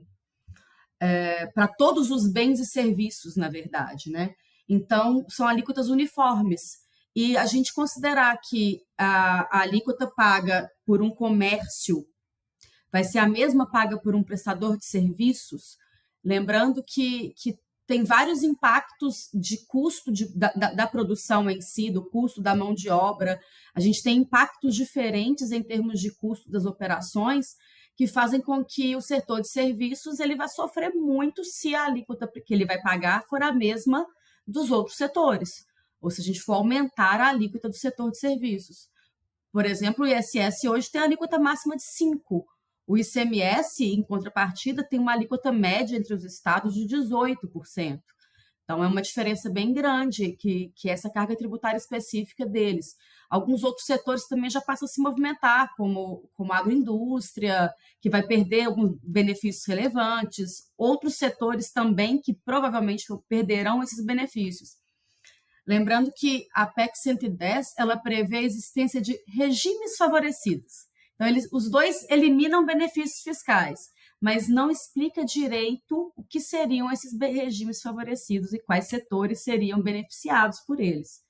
é, 0.99 1.47
para 1.47 1.69
todos 1.69 2.11
os 2.11 2.29
bens 2.29 2.59
e 2.59 2.65
serviços, 2.65 3.37
na 3.37 3.47
verdade, 3.47 4.11
né? 4.11 4.35
Então, 4.67 5.25
são 5.29 5.47
alíquotas 5.47 5.89
uniformes. 5.89 6.61
E 7.15 7.37
a 7.37 7.45
gente 7.45 7.73
considerar 7.73 8.37
que 8.43 8.81
a, 8.97 9.59
a 9.59 9.61
alíquota 9.61 10.05
paga 10.05 10.69
por 10.85 11.01
um 11.01 11.09
comércio 11.09 12.05
vai 12.91 13.03
ser 13.03 13.19
a 13.19 13.27
mesma 13.27 13.69
paga 13.69 13.99
por 13.99 14.15
um 14.15 14.23
prestador 14.23 14.77
de 14.77 14.85
serviços, 14.85 15.77
lembrando 16.23 16.83
que, 16.83 17.33
que 17.37 17.57
tem 17.87 18.03
vários 18.03 18.41
impactos 18.41 19.29
de 19.33 19.65
custo 19.67 20.11
de, 20.11 20.27
da, 20.37 20.51
da, 20.51 20.87
produção 20.87 21.49
em 21.49 21.61
si, 21.61 21.91
do 21.91 22.09
custo 22.09 22.41
da 22.41 22.55
mão 22.55 22.73
de 22.73 22.89
obra. 22.89 23.39
A 23.75 23.79
gente 23.79 24.01
tem 24.01 24.17
impactos 24.17 24.75
diferentes 24.75 25.51
em 25.51 25.61
termos 25.61 25.99
de 25.99 26.13
custo 26.15 26.49
das 26.49 26.65
operações, 26.65 27.55
que 27.95 28.07
fazem 28.07 28.41
com 28.41 28.63
que 28.63 28.95
o 28.95 29.01
setor 29.01 29.41
de 29.41 29.49
serviços 29.49 30.19
ele 30.19 30.35
vai 30.35 30.49
sofrer 30.49 30.93
muito 30.93 31.43
se 31.43 31.75
a 31.75 31.85
alíquota 31.85 32.29
que 32.45 32.53
ele 32.53 32.65
vai 32.65 32.81
pagar 32.81 33.23
for 33.29 33.41
a 33.41 33.53
mesma 33.53 34.05
dos 34.47 34.71
outros 34.71 34.97
setores, 34.97 35.65
ou 36.01 36.09
se 36.09 36.21
a 36.21 36.23
gente 36.23 36.41
for 36.41 36.53
aumentar 36.53 37.19
a 37.19 37.29
alíquota 37.29 37.67
do 37.67 37.75
setor 37.75 38.11
de 38.11 38.19
serviços. 38.19 38.89
Por 39.51 39.65
exemplo, 39.65 40.05
o 40.05 40.07
ISS 40.07 40.65
hoje 40.65 40.91
tem 40.91 41.01
a 41.01 41.05
alíquota 41.05 41.39
máxima 41.39 41.75
de 41.75 41.83
5%. 41.83 42.43
O 42.87 42.97
ICMS, 42.97 43.83
em 43.83 44.03
contrapartida, 44.03 44.83
tem 44.83 44.99
uma 44.99 45.13
alíquota 45.13 45.51
média 45.51 45.97
entre 45.97 46.13
os 46.13 46.23
estados 46.23 46.75
de 46.75 46.85
18%. 46.85 47.99
Então, 48.65 48.83
é 48.83 48.87
uma 48.87 49.01
diferença 49.01 49.47
bem 49.47 49.71
grande 49.71 50.35
que, 50.35 50.73
que 50.75 50.89
essa 50.89 51.07
carga 51.07 51.37
tributária 51.37 51.77
específica 51.77 52.47
deles. 52.47 52.95
Alguns 53.29 53.63
outros 53.63 53.85
setores 53.85 54.27
também 54.27 54.49
já 54.49 54.59
passam 54.59 54.87
a 54.87 54.89
se 54.89 54.99
movimentar, 54.99 55.69
como, 55.77 56.27
como 56.33 56.51
a 56.51 56.57
agroindústria, 56.57 57.71
que 58.01 58.09
vai 58.09 58.25
perder 58.25 58.63
alguns 58.63 58.97
benefícios 59.03 59.65
relevantes, 59.67 60.63
outros 60.75 61.15
setores 61.15 61.71
também 61.71 62.19
que 62.19 62.33
provavelmente 62.33 63.05
perderão 63.29 63.83
esses 63.83 64.03
benefícios. 64.03 64.71
Lembrando 65.67 66.11
que 66.15 66.47
a 66.53 66.65
PEC 66.65 66.97
110 66.97 67.67
ela 67.77 67.97
prevê 67.97 68.37
a 68.37 68.43
existência 68.43 68.99
de 68.99 69.15
regimes 69.27 69.95
favorecidos. 69.95 70.87
Então, 71.13 71.27
eles, 71.27 71.47
os 71.53 71.69
dois 71.69 72.03
eliminam 72.09 72.65
benefícios 72.65 73.21
fiscais 73.21 73.93
mas 74.25 74.49
não 74.49 74.71
explica 74.71 75.23
direito 75.23 76.11
o 76.15 76.23
que 76.23 76.39
seriam 76.39 76.91
esses 76.91 77.15
regimes 77.15 77.79
favorecidos 77.79 78.53
e 78.53 78.59
quais 78.59 78.87
setores 78.87 79.43
seriam 79.43 79.79
beneficiados 79.79 80.61
por 80.61 80.79
eles. 80.79 81.23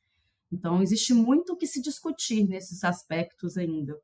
Então, 0.49 0.81
existe 0.81 1.13
muito 1.13 1.51
o 1.51 1.57
que 1.57 1.67
se 1.67 1.81
discutir 1.81 2.47
nesses 2.47 2.85
aspectos 2.85 3.57
ainda. 3.57 3.99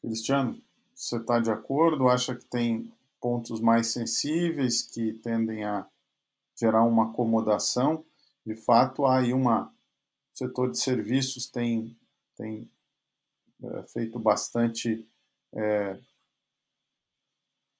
Cristiano, 0.00 0.62
você 0.94 1.16
está 1.16 1.40
de 1.40 1.50
acordo? 1.50 2.08
Acha 2.08 2.36
que 2.36 2.44
tem 2.44 2.94
pontos 3.20 3.60
mais 3.60 3.88
sensíveis 3.88 4.82
que 4.82 5.14
tendem 5.14 5.64
a 5.64 5.84
gerar 6.54 6.84
uma 6.84 7.10
acomodação? 7.10 8.04
De 8.46 8.54
fato, 8.54 9.04
há 9.04 9.18
aí 9.18 9.32
uma. 9.32 9.64
O 10.32 10.38
setor 10.38 10.70
de 10.70 10.78
serviços 10.78 11.50
tem, 11.50 11.98
tem 12.36 12.70
é, 13.64 13.82
feito 13.88 14.16
bastante 14.20 15.04
é, 15.54 15.98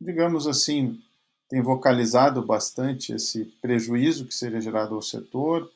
digamos 0.00 0.46
assim, 0.46 1.00
tem 1.48 1.62
vocalizado 1.62 2.44
bastante 2.44 3.12
esse 3.12 3.46
prejuízo 3.60 4.26
que 4.26 4.34
seria 4.34 4.60
gerado 4.60 4.94
ao 4.94 5.02
setor. 5.02 5.70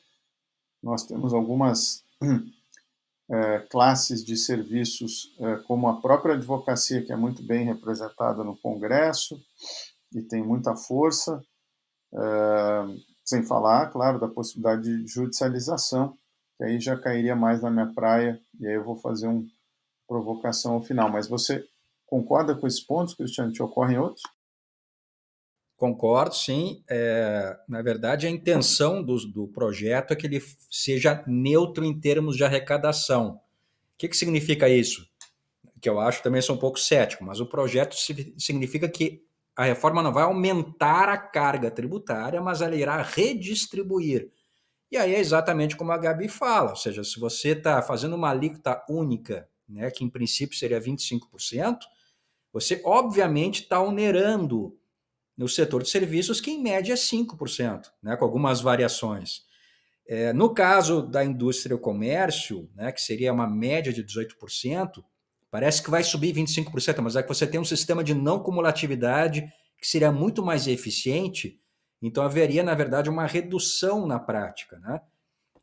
nós 0.82 1.04
temos 1.04 1.32
algumas 1.32 2.04
é, 3.30 3.58
classes 3.70 4.24
de 4.24 4.36
serviços, 4.36 5.34
é, 5.40 5.56
como 5.66 5.88
a 5.88 6.00
própria 6.00 6.34
advocacia, 6.34 7.02
que 7.02 7.12
é 7.12 7.16
muito 7.16 7.42
bem 7.42 7.64
representada 7.64 8.44
no 8.44 8.56
Congresso 8.56 9.40
e 10.14 10.20
tem 10.20 10.42
muita 10.42 10.76
força, 10.76 11.42
é, 12.14 12.18
sem 13.24 13.42
falar, 13.42 13.90
claro, 13.90 14.20
da 14.20 14.28
possibilidade 14.28 14.82
de 14.82 15.06
judicialização, 15.06 16.18
que 16.58 16.64
aí 16.64 16.78
já 16.78 16.98
cairia 16.98 17.34
mais 17.34 17.62
na 17.62 17.70
minha 17.70 17.92
praia, 17.94 18.38
e 18.60 18.66
aí 18.66 18.74
eu 18.74 18.84
vou 18.84 18.96
fazer 18.96 19.26
uma 19.26 19.46
provocação 20.06 20.74
ao 20.74 20.82
final. 20.82 21.10
Mas 21.10 21.26
você 21.28 21.66
concorda 22.12 22.54
com 22.54 22.66
esses 22.66 22.80
pontos, 22.80 23.14
Cristiano? 23.14 23.50
Te 23.50 23.62
ocorrem 23.62 23.96
outros? 23.96 24.22
Concordo, 25.78 26.34
sim. 26.34 26.84
É, 26.86 27.56
na 27.66 27.80
verdade, 27.80 28.26
a 28.26 28.30
intenção 28.30 29.02
do, 29.02 29.16
do, 29.26 29.48
projeto 29.48 30.12
é 30.12 30.16
que 30.16 30.26
ele 30.26 30.42
seja 30.70 31.24
neutro 31.26 31.82
em 31.86 31.98
termos 31.98 32.36
de 32.36 32.44
arrecadação. 32.44 33.36
O 33.36 33.40
que, 33.96 34.08
que 34.08 34.16
significa 34.16 34.68
isso? 34.68 35.08
Que 35.80 35.88
eu 35.88 35.98
acho 35.98 36.22
também 36.22 36.42
sou 36.42 36.54
um 36.54 36.58
pouco 36.58 36.78
cético, 36.78 37.24
mas 37.24 37.40
o 37.40 37.46
projeto 37.46 37.96
significa 38.36 38.90
que 38.90 39.24
a 39.56 39.64
reforma 39.64 40.02
não 40.02 40.12
vai 40.12 40.24
aumentar 40.24 41.08
a 41.08 41.16
carga 41.16 41.70
tributária, 41.70 42.42
mas 42.42 42.60
ela 42.60 42.76
irá 42.76 43.00
redistribuir. 43.00 44.30
E 44.90 44.98
aí 44.98 45.14
é 45.14 45.18
exatamente 45.18 45.78
como 45.78 45.92
a 45.92 45.96
Gabi 45.98 46.28
fala, 46.28 46.70
ou 46.70 46.76
seja, 46.76 47.02
se 47.02 47.18
você 47.18 47.52
está 47.52 47.80
fazendo 47.80 48.14
uma 48.14 48.28
alíquota 48.28 48.84
única, 48.86 49.48
né, 49.66 49.90
que 49.90 50.04
em 50.04 50.10
princípio 50.10 50.58
seria 50.58 50.78
25%, 50.78 51.78
você 52.52 52.80
obviamente 52.84 53.62
está 53.62 53.80
onerando 53.80 54.76
no 55.36 55.48
setor 55.48 55.82
de 55.82 55.88
serviços, 55.88 56.40
que 56.40 56.50
em 56.50 56.62
média 56.62 56.92
é 56.92 56.96
5%, 56.96 57.90
né, 58.02 58.16
com 58.16 58.24
algumas 58.24 58.60
variações. 58.60 59.44
É, 60.06 60.32
no 60.32 60.52
caso 60.52 61.02
da 61.02 61.24
indústria 61.24 61.74
e 61.74 61.78
comércio, 61.78 62.68
né, 62.74 62.92
que 62.92 63.00
seria 63.00 63.32
uma 63.32 63.46
média 63.46 63.92
de 63.92 64.04
18%, 64.04 65.02
parece 65.50 65.82
que 65.82 65.90
vai 65.90 66.04
subir 66.04 66.34
25%, 66.34 67.00
mas 67.00 67.16
é 67.16 67.22
que 67.22 67.28
você 67.28 67.46
tem 67.46 67.60
um 67.60 67.64
sistema 67.64 68.04
de 68.04 68.14
não 68.14 68.40
cumulatividade 68.40 69.50
que 69.78 69.88
seria 69.88 70.12
muito 70.12 70.44
mais 70.44 70.66
eficiente, 70.66 71.60
então 72.00 72.22
haveria, 72.22 72.62
na 72.62 72.74
verdade, 72.74 73.10
uma 73.10 73.26
redução 73.26 74.06
na 74.06 74.18
prática. 74.18 74.78
Né? 74.80 75.00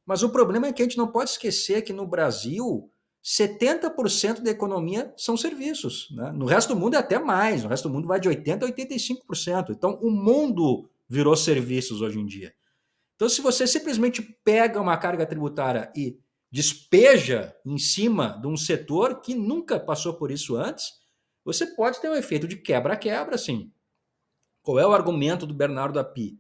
Mas 0.06 0.24
o 0.24 0.30
problema 0.30 0.68
é 0.68 0.74
que 0.74 0.82
a 0.82 0.86
gente 0.86 0.98
não 0.98 1.08
pode 1.08 1.32
esquecer 1.32 1.84
que 1.84 1.94
no 1.94 2.08
Brasil 2.08 2.92
70% 3.24 4.42
da 4.42 4.52
economia 4.52 5.14
são 5.18 5.36
serviços. 5.36 6.08
Né? 6.12 6.32
No 6.32 6.46
resto 6.46 6.74
do 6.74 6.80
mundo 6.80 6.96
é 6.96 6.98
até 6.98 7.20
mais, 7.20 7.64
no 7.64 7.70
resto 7.70 7.88
do 7.88 7.94
mundo 7.94 8.08
vai 8.08 8.20
de 8.20 8.30
80% 8.30 8.64
a 8.64 8.68
85%. 8.68 9.70
Então, 9.72 10.00
o 10.02 10.10
mundo 10.10 10.90
virou 11.08 11.36
serviços 11.36 12.02
hoje 12.02 12.20
em 12.20 12.26
dia. 12.26 12.54
Então, 13.16 13.28
se 13.28 13.42
você 13.42 13.68
simplesmente 13.68 14.22
pega 14.44 14.80
uma 14.80 14.96
carga 14.98 15.26
tributária 15.26 15.92
e 15.96 16.18
despeja 16.52 17.56
em 17.66 17.78
cima 17.78 18.40
de 18.42 18.48
um 18.48 18.56
setor 18.56 19.22
que 19.22 19.36
nunca 19.36 19.80
passou 19.80 20.14
por 20.14 20.32
isso 20.32 20.56
antes, 20.56 20.94
você 21.44 21.66
pode 21.66 22.00
ter 22.00 22.10
um 22.10 22.16
efeito 22.16 22.48
de 22.48 22.56
quebra-quebra, 22.56 23.38
sim. 23.38 23.72
Qual 24.62 24.80
é 24.80 24.86
o 24.86 24.94
argumento 24.94 25.46
do 25.46 25.54
Bernardo 25.54 26.00
Api? 26.00 26.40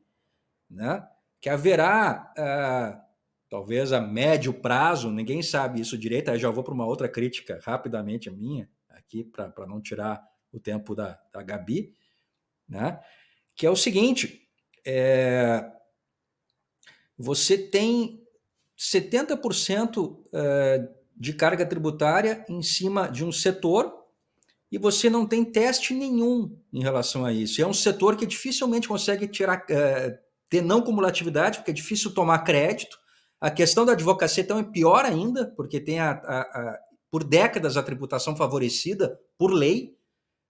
Né? 0.70 1.06
Que 1.42 1.50
haverá. 1.50 2.34
Uh, 2.38 3.09
talvez 3.50 3.92
a 3.92 4.00
médio 4.00 4.54
prazo, 4.54 5.12
ninguém 5.12 5.42
sabe 5.42 5.82
isso 5.82 5.98
direito, 5.98 6.30
aí 6.30 6.38
já 6.38 6.50
vou 6.50 6.64
para 6.64 6.74
uma 6.74 6.86
outra 6.86 7.10
crítica 7.10 7.60
rapidamente 7.64 8.30
a 8.30 8.32
minha, 8.32 8.70
aqui, 8.90 9.24
para 9.24 9.66
não 9.68 9.82
tirar 9.82 10.24
o 10.52 10.60
tempo 10.60 10.94
da, 10.94 11.20
da 11.34 11.42
Gabi, 11.42 11.96
né? 12.68 13.00
que 13.56 13.66
é 13.66 13.70
o 13.70 13.76
seguinte: 13.76 14.48
é, 14.86 15.70
você 17.18 17.58
tem 17.58 18.24
70% 18.78 20.18
é, 20.32 20.90
de 21.18 21.34
carga 21.34 21.66
tributária 21.66 22.46
em 22.48 22.62
cima 22.62 23.08
de 23.08 23.26
um 23.26 23.32
setor 23.32 23.94
e 24.72 24.78
você 24.78 25.10
não 25.10 25.26
tem 25.26 25.44
teste 25.44 25.94
nenhum 25.94 26.56
em 26.72 26.82
relação 26.82 27.26
a 27.26 27.34
isso. 27.34 27.62
É 27.62 27.66
um 27.66 27.74
setor 27.74 28.16
que 28.16 28.26
dificilmente 28.26 28.88
consegue 28.88 29.28
tirar, 29.28 29.66
é, 29.70 30.20
ter 30.48 30.62
não 30.62 30.82
cumulatividade, 30.82 31.58
porque 31.58 31.72
é 31.72 31.74
difícil 31.74 32.14
tomar 32.14 32.40
crédito 32.40 32.98
a 33.42 33.50
questão 33.50 33.86
da 33.86 33.94
advocacia 33.94 34.44
então 34.44 34.60
é 34.60 34.64
pior 34.64 35.06
ainda, 35.06 35.54
porque 35.56 35.80
tem 35.80 36.00
a, 36.00 36.12
a, 36.12 36.42
a 36.42 36.80
por 37.12 37.24
décadas 37.24 37.76
a 37.76 37.84
tributação 37.84 38.36
favorecida 38.36 39.20
por 39.38 39.52
lei. 39.52 39.96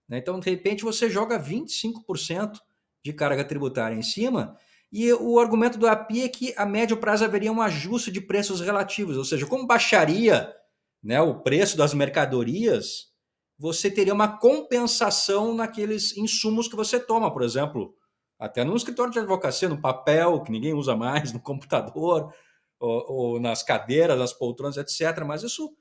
Né? 0.07 0.17
Então, 0.17 0.39
de 0.39 0.49
repente, 0.49 0.83
você 0.83 1.09
joga 1.09 1.39
25% 1.39 2.59
de 3.03 3.13
carga 3.13 3.45
tributária 3.45 3.95
em 3.95 4.01
cima. 4.01 4.57
E 4.91 5.13
o 5.13 5.39
argumento 5.39 5.77
do 5.77 5.87
API 5.87 6.23
é 6.23 6.29
que 6.29 6.53
a 6.57 6.65
médio 6.65 6.97
prazo 6.97 7.23
haveria 7.23 7.51
um 7.51 7.61
ajuste 7.61 8.11
de 8.11 8.19
preços 8.19 8.59
relativos, 8.59 9.17
ou 9.17 9.23
seja, 9.23 9.45
como 9.45 9.67
baixaria 9.67 10.53
né, 11.01 11.21
o 11.21 11.39
preço 11.41 11.77
das 11.77 11.93
mercadorias, 11.93 13.09
você 13.57 13.89
teria 13.91 14.13
uma 14.13 14.37
compensação 14.39 15.53
naqueles 15.53 16.17
insumos 16.17 16.67
que 16.67 16.75
você 16.75 16.99
toma, 16.99 17.31
por 17.31 17.43
exemplo, 17.43 17.93
até 18.39 18.63
no 18.63 18.75
escritório 18.75 19.13
de 19.13 19.19
advocacia, 19.19 19.69
no 19.69 19.79
papel, 19.79 20.41
que 20.41 20.51
ninguém 20.51 20.73
usa 20.73 20.95
mais, 20.95 21.31
no 21.33 21.39
computador 21.39 22.33
ou, 22.79 23.11
ou 23.11 23.39
nas 23.39 23.63
cadeiras, 23.63 24.17
nas 24.17 24.33
poltronas, 24.33 24.77
etc. 24.77 25.23
Mas 25.25 25.43
isso 25.43 25.75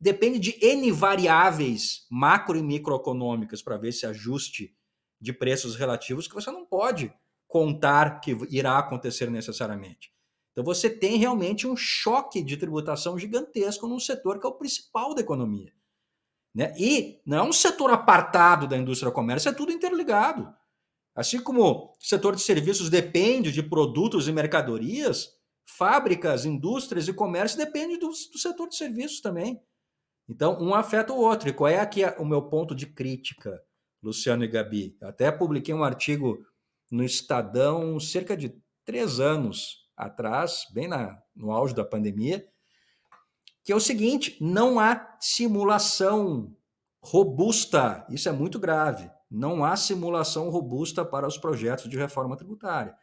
depende 0.00 0.38
de 0.38 0.64
N 0.64 0.90
variáveis 0.92 2.06
macro 2.10 2.56
e 2.56 2.62
microeconômicas 2.62 3.62
para 3.62 3.76
ver 3.76 3.88
esse 3.88 4.06
ajuste 4.06 4.74
de 5.20 5.32
preços 5.32 5.76
relativos 5.76 6.26
que 6.26 6.34
você 6.34 6.50
não 6.50 6.64
pode 6.64 7.12
contar 7.46 8.20
que 8.20 8.30
irá 8.48 8.78
acontecer 8.78 9.30
necessariamente. 9.30 10.10
Então 10.52 10.64
você 10.64 10.88
tem 10.88 11.16
realmente 11.16 11.66
um 11.66 11.76
choque 11.76 12.42
de 12.42 12.56
tributação 12.56 13.18
gigantesco 13.18 13.86
num 13.86 14.00
setor 14.00 14.40
que 14.40 14.46
é 14.46 14.48
o 14.48 14.54
principal 14.54 15.14
da 15.14 15.20
economia. 15.20 15.72
Né? 16.54 16.74
E 16.78 17.20
não 17.24 17.38
é 17.38 17.42
um 17.42 17.52
setor 17.52 17.90
apartado 17.90 18.66
da 18.66 18.76
indústria 18.76 19.12
comércio, 19.12 19.48
é 19.48 19.52
tudo 19.52 19.72
interligado. 19.72 20.52
Assim 21.14 21.40
como 21.40 21.62
o 21.62 21.96
setor 22.00 22.34
de 22.34 22.42
serviços 22.42 22.88
depende 22.88 23.52
de 23.52 23.62
produtos 23.62 24.26
e 24.26 24.32
mercadorias, 24.32 25.36
fábricas, 25.66 26.44
indústrias 26.44 27.08
e 27.08 27.12
comércio 27.12 27.58
depende 27.58 27.96
do, 27.96 28.08
do 28.08 28.38
setor 28.38 28.68
de 28.68 28.76
serviços 28.76 29.20
também. 29.20 29.60
Então, 30.28 30.60
um 30.60 30.74
afeta 30.74 31.12
o 31.12 31.18
outro. 31.18 31.48
E 31.48 31.52
qual 31.52 31.68
é 31.68 31.80
aqui 31.80 32.04
o 32.18 32.24
meu 32.24 32.42
ponto 32.42 32.74
de 32.74 32.86
crítica, 32.86 33.62
Luciano 34.02 34.44
e 34.44 34.48
Gabi? 34.48 34.96
Eu 35.00 35.08
até 35.08 35.30
publiquei 35.30 35.74
um 35.74 35.84
artigo 35.84 36.44
no 36.90 37.02
Estadão 37.04 37.98
cerca 37.98 38.36
de 38.36 38.54
três 38.84 39.20
anos 39.20 39.88
atrás, 39.96 40.66
bem 40.72 40.88
na, 40.88 41.20
no 41.34 41.50
auge 41.50 41.74
da 41.74 41.84
pandemia, 41.84 42.46
que 43.64 43.72
é 43.72 43.76
o 43.76 43.80
seguinte: 43.80 44.36
não 44.40 44.78
há 44.78 45.16
simulação 45.20 46.56
robusta. 47.02 48.06
Isso 48.08 48.28
é 48.28 48.32
muito 48.32 48.58
grave. 48.58 49.10
Não 49.30 49.64
há 49.64 49.76
simulação 49.76 50.50
robusta 50.50 51.04
para 51.04 51.26
os 51.26 51.38
projetos 51.38 51.88
de 51.88 51.96
reforma 51.96 52.36
tributária 52.36 52.96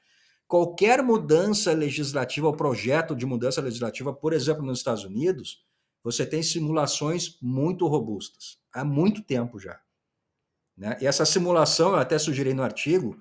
qualquer 0.47 1.03
mudança 1.03 1.73
legislativa, 1.73 2.47
ou 2.47 2.55
projeto 2.55 3.15
de 3.15 3.25
mudança 3.25 3.61
legislativa, 3.61 4.13
por 4.13 4.33
exemplo, 4.33 4.63
nos 4.63 4.79
Estados 4.79 5.03
Unidos, 5.03 5.65
você 6.03 6.25
tem 6.25 6.41
simulações 6.41 7.37
muito 7.41 7.85
robustas, 7.85 8.57
há 8.71 8.85
muito 8.85 9.21
tempo 9.21 9.59
já. 9.59 9.79
Né? 10.77 10.97
E 11.01 11.07
essa 11.07 11.25
simulação, 11.25 11.89
eu 11.89 11.95
até 11.97 12.17
sugeri 12.17 12.53
no 12.53 12.63
artigo, 12.63 13.19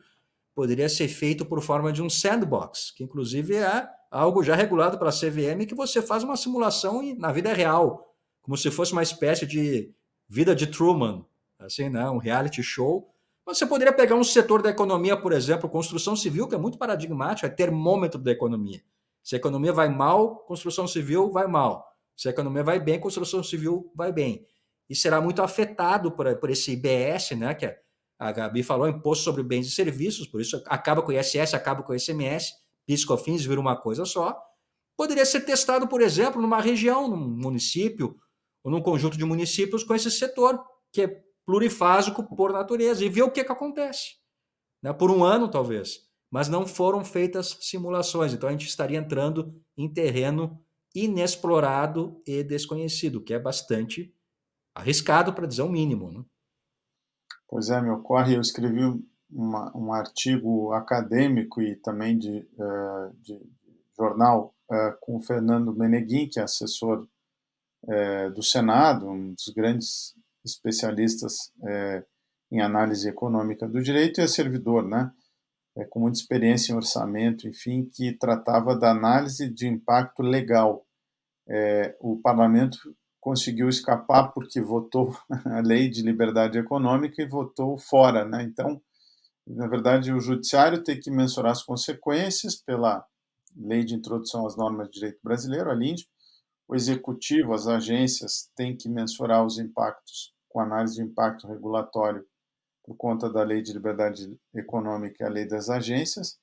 poderia 0.55 0.89
ser 0.89 1.09
feito 1.09 1.45
por 1.45 1.61
forma 1.61 1.93
de 1.93 2.03
um 2.03 2.09
sandbox, 2.09 2.93
que 2.93 3.03
inclusive 3.03 3.57
é 3.57 3.89
algo 4.11 4.43
já 4.43 4.55
regulado 4.55 4.99
pela 4.99 5.11
CVM, 5.11 5.67
que 5.67 5.75
você 5.75 6.01
faz 6.01 6.23
uma 6.23 6.37
simulação 6.37 7.03
na 7.17 7.33
vida 7.33 7.53
real, 7.53 8.15
como 8.41 8.57
se 8.57 8.71
fosse 8.71 8.93
uma 8.93 9.03
espécie 9.03 9.47
de 9.47 9.93
vida 10.29 10.55
de 10.55 10.67
Truman, 10.67 11.27
assim, 11.59 11.89
né? 11.89 12.09
um 12.09 12.19
reality 12.19 12.63
show, 12.63 13.13
você 13.47 13.65
poderia 13.65 13.93
pegar 13.93 14.17
um 14.17 14.25
setor 14.25 14.61
da 14.61 14.71
economia, 14.71 15.17
por 15.17 15.33
exemplo, 15.33 15.69
construção 15.71 16.17
civil, 16.17 16.49
que 16.49 16.55
é 16.57 16.59
muito 16.59 16.77
paradigmático, 16.77 17.47
é 17.47 17.49
termômetro 17.49 18.21
da 18.21 18.33
economia. 18.33 18.83
Se 19.23 19.37
a 19.37 19.39
economia 19.39 19.73
vai 19.73 19.89
mal, 19.89 20.39
construção 20.41 20.87
civil 20.89 21.31
vai 21.31 21.47
mal. 21.47 21.87
Se 22.17 22.27
a 22.29 22.33
economia 22.33 22.65
vai 22.65 22.81
bem, 22.81 22.99
construção 22.99 23.43
civil 23.45 23.93
vai 23.95 24.13
bem. 24.13 24.45
E 24.89 24.97
será 24.97 25.21
muito 25.21 25.43
afetado 25.43 26.11
por, 26.11 26.35
por 26.37 26.51
esse 26.51 26.73
IBS, 26.73 27.33
né, 27.33 27.55
que 27.55 27.73
a 28.19 28.33
Gabi 28.33 28.63
falou, 28.63 28.89
Imposto 28.89 29.25
sobre 29.25 29.43
Bens 29.43 29.67
e 29.67 29.71
Serviços, 29.71 30.27
por 30.27 30.41
isso 30.41 30.63
acaba 30.67 31.03
com 31.03 31.13
o 31.13 31.15
ISS, 31.15 31.55
acaba 31.55 31.83
com 31.83 31.93
o 31.93 31.97
ICMS, 31.97 32.53
PIS/COFINS 32.87 33.45
vira 33.45 33.61
uma 33.61 33.77
coisa 33.77 34.05
só. 34.05 34.37
Poderia 34.97 35.27
ser 35.27 35.43
testado, 35.43 35.87
por 35.87 36.01
exemplo, 36.01 36.41
numa 36.41 36.61
região, 36.61 37.07
num 37.09 37.17
município, 37.17 38.17
ou 38.65 38.71
num 38.71 38.81
conjunto 38.81 39.19
de 39.19 39.25
municípios 39.25 39.85
com 39.85 39.95
esse 39.95 40.11
setor, 40.11 40.59
que 40.93 41.03
é 41.03 41.26
plurifásico 41.47 42.25
por 42.25 42.53
natureza 42.53 43.05
e 43.05 43.09
ver 43.09 43.23
o 43.23 43.31
que, 43.31 43.45
que 43.45 43.53
acontece. 43.53 44.17
Né? 44.83 44.93
Por 44.93 45.11
um 45.11 45.25
ano, 45.25 45.49
talvez. 45.49 46.05
Mas 46.31 46.49
não 46.49 46.67
foram 46.67 47.05
feitas 47.05 47.57
simulações. 47.61 48.35
Então 48.35 48.49
a 48.49 48.53
gente 48.53 48.67
estaria 48.67 48.99
entrando 48.99 49.55
em 49.79 49.89
terreno 49.91 50.61
inexplorado 50.95 52.21
e 52.27 52.43
desconhecido, 52.43 53.23
que 53.23 53.33
é 53.33 53.39
bastante 53.39 54.13
arriscado, 54.75 55.33
para 55.33 55.47
dizer 55.47 55.63
o 55.63 55.71
mínimo. 55.71 56.11
Né? 56.11 56.25
Pois 57.49 57.71
é, 57.71 57.81
me 57.81 57.91
ocorre, 57.91 58.35
eu 58.35 58.41
escrevi 58.41 58.81
uma, 59.31 59.77
um 59.77 59.93
artigo 59.93 60.73
acadêmico 60.73 61.61
e 61.63 61.77
também 61.77 62.19
de, 62.19 62.49
uh, 62.59 63.15
de 63.21 63.41
jornal 63.97 64.55
uh, 64.71 64.99
com 65.01 65.17
o 65.17 65.23
Fernando 65.23 65.75
Meneguin, 65.75 66.29
que 66.29 66.41
é 66.41 66.43
assessor 66.43 67.07
uh, 67.85 68.31
do 68.35 68.43
Senado, 68.43 69.09
um 69.09 69.35
dos 69.35 69.49
grandes 69.49 70.15
especialistas 70.47 71.53
uh, 71.59 72.05
em 72.51 72.61
análise 72.61 73.09
econômica 73.09 73.69
do 73.69 73.83
direito, 73.83 74.21
e 74.21 74.25
é 74.25 74.27
servidor, 74.27 74.87
né? 74.87 75.11
É, 75.77 75.85
com 75.85 76.01
muita 76.01 76.19
experiência 76.19 76.73
em 76.73 76.77
orçamento, 76.77 77.47
enfim, 77.47 77.85
que 77.93 78.17
tratava 78.17 78.75
da 78.75 78.91
análise 78.91 79.53
de 79.53 79.67
impacto 79.67 80.23
legal. 80.23 80.87
É, 81.49 81.95
o 82.01 82.19
parlamento 82.21 82.79
conseguiu 83.21 83.69
escapar 83.69 84.33
porque 84.33 84.61
votou 84.61 85.15
a 85.45 85.61
lei 85.61 85.91
de 85.91 86.01
liberdade 86.03 86.59
econômica 86.59 87.21
e 87.21 87.29
votou 87.29 87.77
fora, 87.77 88.25
né? 88.25 88.43
Então, 88.43 88.81
na 89.47 89.67
verdade, 89.67 90.13
o 90.13 90.21
judiciário 90.21 90.83
tem 90.83 90.99
que 90.99 91.11
mensurar 91.11 91.53
as 91.53 91.63
consequências 91.63 92.57
pela 92.57 93.05
lei 93.57 93.85
de 93.85 93.95
introdução 93.95 94.47
às 94.47 94.57
normas 94.57 94.89
de 94.89 94.95
direito 94.95 95.19
brasileiro, 95.23 95.71
a 95.71 95.75
LINDB, 95.75 96.07
o 96.69 96.75
executivo, 96.75 97.55
as 97.55 97.67
agências 97.67 98.51
têm 98.57 98.77
que 98.77 98.89
mensurar 98.89 99.45
os 99.45 99.59
impactos 99.59 100.36
com 100.57 100.61
análise 100.63 100.95
de 100.95 101.03
impacto 101.03 101.47
regulatório 101.47 102.25
por 102.83 102.97
conta 102.97 103.29
da 103.29 103.43
lei 103.43 103.61
de 103.61 103.75
liberdade 103.75 104.41
econômica 104.55 105.23
e 105.23 105.27
a 105.27 105.29
lei 105.29 105.47
das 105.47 105.69
agências. 105.69 106.39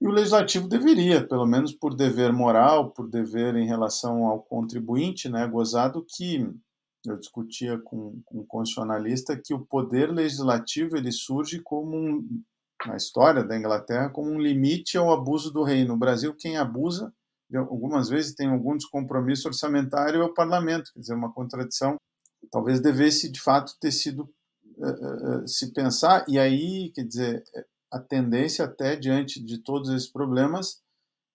E 0.00 0.06
o 0.06 0.12
legislativo 0.12 0.68
deveria, 0.68 1.26
pelo 1.26 1.44
menos 1.46 1.72
por 1.72 1.96
dever 1.96 2.32
moral, 2.32 2.92
por 2.92 3.10
dever 3.10 3.56
em 3.56 3.66
relação 3.66 4.24
ao 4.24 4.40
contribuinte, 4.40 5.28
né, 5.28 5.48
gozado 5.48 6.06
que 6.08 6.48
eu 7.04 7.16
discutia 7.16 7.76
com, 7.76 8.22
com 8.24 8.38
um 8.38 8.46
constitucionalista 8.46 9.36
que 9.36 9.52
o 9.52 9.66
poder 9.66 10.12
legislativo 10.12 10.96
ele 10.96 11.10
surge 11.10 11.60
como 11.60 11.96
um, 11.96 12.42
na 12.86 12.94
história 12.94 13.42
da 13.42 13.58
Inglaterra 13.58 14.10
como 14.10 14.30
um 14.30 14.38
limite 14.38 14.96
ao 14.96 15.10
abuso 15.10 15.52
do 15.52 15.64
rei. 15.64 15.84
No 15.84 15.96
Brasil, 15.96 16.32
quem 16.38 16.56
abusa, 16.56 17.12
algumas 17.52 18.08
vezes 18.08 18.32
tem 18.32 18.48
algum 18.48 18.76
descompromisso 18.76 19.48
orçamentário 19.48 20.22
é 20.22 20.24
o 20.24 20.32
parlamento, 20.32 20.92
quer 20.94 21.00
dizer, 21.00 21.14
uma 21.14 21.32
contradição. 21.32 21.96
Talvez 22.50 22.80
devesse, 22.80 23.30
de 23.30 23.40
fato, 23.40 23.78
ter 23.80 23.92
sido 23.92 24.32
uh, 24.76 25.42
uh, 25.42 25.48
se 25.48 25.72
pensar, 25.72 26.24
e 26.28 26.38
aí, 26.38 26.90
quer 26.94 27.04
dizer, 27.04 27.44
a 27.90 27.98
tendência 27.98 28.64
até 28.64 28.96
diante 28.96 29.42
de 29.42 29.58
todos 29.58 29.90
esses 29.90 30.08
problemas 30.08 30.82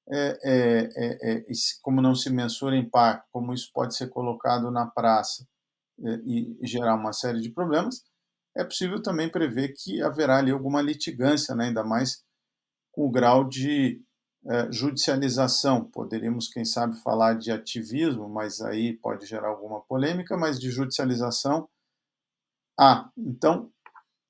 é, 0.10 0.40
é, 0.44 0.90
é, 0.96 1.38
é 1.40 1.54
como 1.82 2.02
não 2.02 2.14
se 2.14 2.30
mensura 2.30 2.78
impacto, 2.78 3.28
como 3.32 3.54
isso 3.54 3.72
pode 3.74 3.96
ser 3.96 4.08
colocado 4.08 4.70
na 4.70 4.86
praça 4.86 5.48
e 6.26 6.56
gerar 6.62 6.96
uma 6.96 7.14
série 7.14 7.40
de 7.40 7.50
problemas, 7.50 8.04
é 8.56 8.64
possível 8.64 9.02
também 9.02 9.30
prever 9.30 9.74
que 9.74 10.02
haverá 10.02 10.38
ali 10.38 10.52
alguma 10.52 10.82
litigância, 10.82 11.56
né, 11.56 11.66
ainda 11.66 11.84
mais 11.84 12.24
com 12.92 13.06
o 13.06 13.12
grau 13.12 13.48
de 13.48 14.02
judicialização. 14.72 15.84
Poderíamos, 15.84 16.48
quem 16.48 16.64
sabe, 16.64 17.02
falar 17.02 17.34
de 17.34 17.52
ativismo, 17.52 18.30
mas 18.30 18.62
aí 18.62 18.94
pode 18.94 19.26
gerar 19.26 19.48
alguma 19.48 19.82
polêmica, 19.82 20.38
mas 20.38 20.60
de 20.60 20.70
judicialização 20.70 21.68
há. 22.80 23.10
Então, 23.18 23.72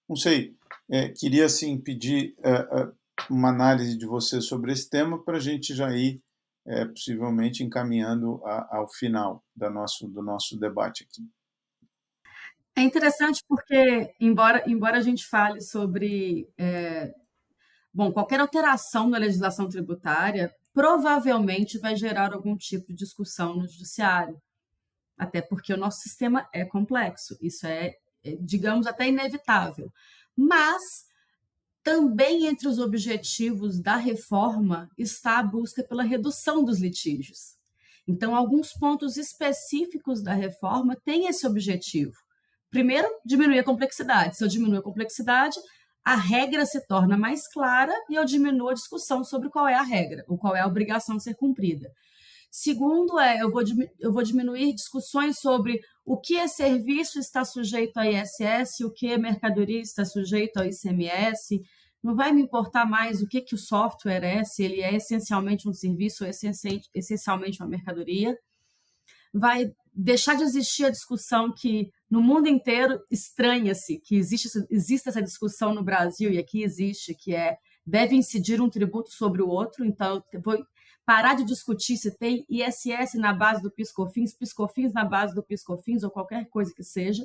não 0.07 0.15
sei, 0.15 0.55
é, 0.89 1.09
queria 1.09 1.49
sim 1.49 1.77
pedir 1.77 2.35
é, 2.43 2.91
uma 3.29 3.49
análise 3.49 3.97
de 3.97 4.05
você 4.05 4.39
sobre 4.39 4.71
esse 4.71 4.89
tema 4.89 5.23
para 5.23 5.37
a 5.37 5.39
gente 5.39 5.73
já 5.73 5.91
ir 5.95 6.21
é, 6.65 6.85
possivelmente 6.85 7.63
encaminhando 7.63 8.41
a, 8.45 8.77
ao 8.77 8.87
final 8.87 9.43
da 9.55 9.69
nosso, 9.69 10.07
do 10.07 10.21
nosso 10.21 10.59
debate 10.59 11.03
aqui. 11.03 11.27
É 12.77 12.81
interessante 12.81 13.41
porque, 13.47 14.13
embora, 14.19 14.63
embora 14.69 14.97
a 14.97 15.01
gente 15.01 15.25
fale 15.25 15.61
sobre. 15.61 16.49
Bom, 17.95 18.11
qualquer 18.11 18.41
alteração 18.41 19.09
na 19.09 19.17
legislação 19.17 19.69
tributária 19.69 20.53
provavelmente 20.73 21.79
vai 21.79 21.95
gerar 21.95 22.33
algum 22.33 22.57
tipo 22.57 22.87
de 22.87 22.95
discussão 22.95 23.55
no 23.55 23.65
judiciário. 23.65 24.37
Até 25.17 25.41
porque 25.41 25.73
o 25.73 25.77
nosso 25.77 26.01
sistema 26.01 26.45
é 26.53 26.65
complexo, 26.65 27.37
isso 27.41 27.65
é, 27.65 27.93
é 28.21 28.35
digamos, 28.37 28.85
até 28.85 29.07
inevitável. 29.07 29.89
Mas 30.35 31.05
também 31.81 32.47
entre 32.47 32.67
os 32.67 32.79
objetivos 32.79 33.79
da 33.79 33.95
reforma 33.95 34.89
está 34.97 35.39
a 35.39 35.43
busca 35.43 35.81
pela 35.81 36.03
redução 36.03 36.65
dos 36.65 36.81
litígios. 36.81 37.55
Então, 38.05 38.35
alguns 38.35 38.73
pontos 38.73 39.15
específicos 39.15 40.21
da 40.21 40.33
reforma 40.33 40.97
têm 40.97 41.27
esse 41.27 41.47
objetivo. 41.47 42.17
Primeiro, 42.69 43.07
diminuir 43.25 43.59
a 43.59 43.63
complexidade. 43.63 44.35
Se 44.35 44.43
eu 44.43 44.49
diminuo 44.49 44.79
a 44.79 44.83
complexidade, 44.83 45.57
a 46.05 46.15
regra 46.15 46.67
se 46.67 46.79
torna 46.85 47.17
mais 47.17 47.47
clara 47.47 47.91
e 48.07 48.13
eu 48.13 48.23
diminuo 48.23 48.69
a 48.69 48.75
discussão 48.75 49.23
sobre 49.23 49.49
qual 49.49 49.67
é 49.67 49.73
a 49.73 49.81
regra, 49.81 50.23
ou 50.27 50.37
qual 50.37 50.55
é 50.55 50.59
a 50.59 50.67
obrigação 50.67 51.15
a 51.15 51.19
ser 51.19 51.33
cumprida. 51.33 51.91
Segundo, 52.51 53.19
é 53.19 53.41
eu 53.41 53.51
vou, 53.51 53.63
eu 53.99 54.13
vou 54.13 54.21
diminuir 54.21 54.73
discussões 54.73 55.39
sobre 55.39 55.81
o 56.05 56.15
que 56.15 56.37
é 56.37 56.47
serviço 56.47 57.19
está 57.19 57.43
sujeito 57.43 57.97
a 57.97 58.07
ISS, 58.07 58.81
o 58.85 58.91
que 58.91 59.07
é 59.07 59.17
mercadoria 59.17 59.81
está 59.81 60.05
sujeito 60.05 60.57
ao 60.57 60.65
ICMS. 60.65 61.59
Não 62.03 62.15
vai 62.15 62.31
me 62.31 62.43
importar 62.43 62.85
mais 62.85 63.23
o 63.23 63.27
que, 63.27 63.41
que 63.41 63.55
o 63.55 63.57
software 63.57 64.23
é, 64.23 64.43
se 64.43 64.63
ele 64.63 64.81
é 64.81 64.95
essencialmente 64.95 65.67
um 65.67 65.73
serviço 65.73 66.23
ou 66.23 66.29
essencialmente 66.29 67.61
uma 67.61 67.67
mercadoria. 67.67 68.37
Vai 69.33 69.73
deixar 69.95 70.35
de 70.35 70.43
existir 70.43 70.85
a 70.85 70.89
discussão 70.89 71.51
que 71.51 71.89
no 72.09 72.21
mundo 72.21 72.47
inteiro 72.47 72.99
estranha-se 73.09 73.99
que 73.99 74.15
existe, 74.15 74.49
existe 74.69 75.07
essa 75.07 75.21
discussão 75.21 75.73
no 75.73 75.83
Brasil 75.83 76.31
e 76.31 76.37
aqui 76.37 76.63
existe, 76.63 77.15
que 77.15 77.33
é 77.33 77.57
deve 77.85 78.15
incidir 78.15 78.61
um 78.61 78.69
tributo 78.69 79.11
sobre 79.11 79.41
o 79.41 79.47
outro, 79.47 79.85
então 79.85 80.23
eu 80.33 80.41
vou 80.41 80.57
parar 81.05 81.35
de 81.35 81.45
discutir 81.45 81.97
se 81.97 82.17
tem 82.17 82.45
ISS 82.49 83.13
na 83.15 83.31
base 83.31 83.61
do 83.61 83.69
PiscoFins, 83.69 84.33
PiscoFins 84.33 84.91
na 84.91 85.05
base 85.05 85.35
do 85.35 85.43
PiscoFins 85.43 86.03
ou 86.03 86.09
qualquer 86.09 86.49
coisa 86.49 86.73
que 86.73 86.83
seja, 86.83 87.23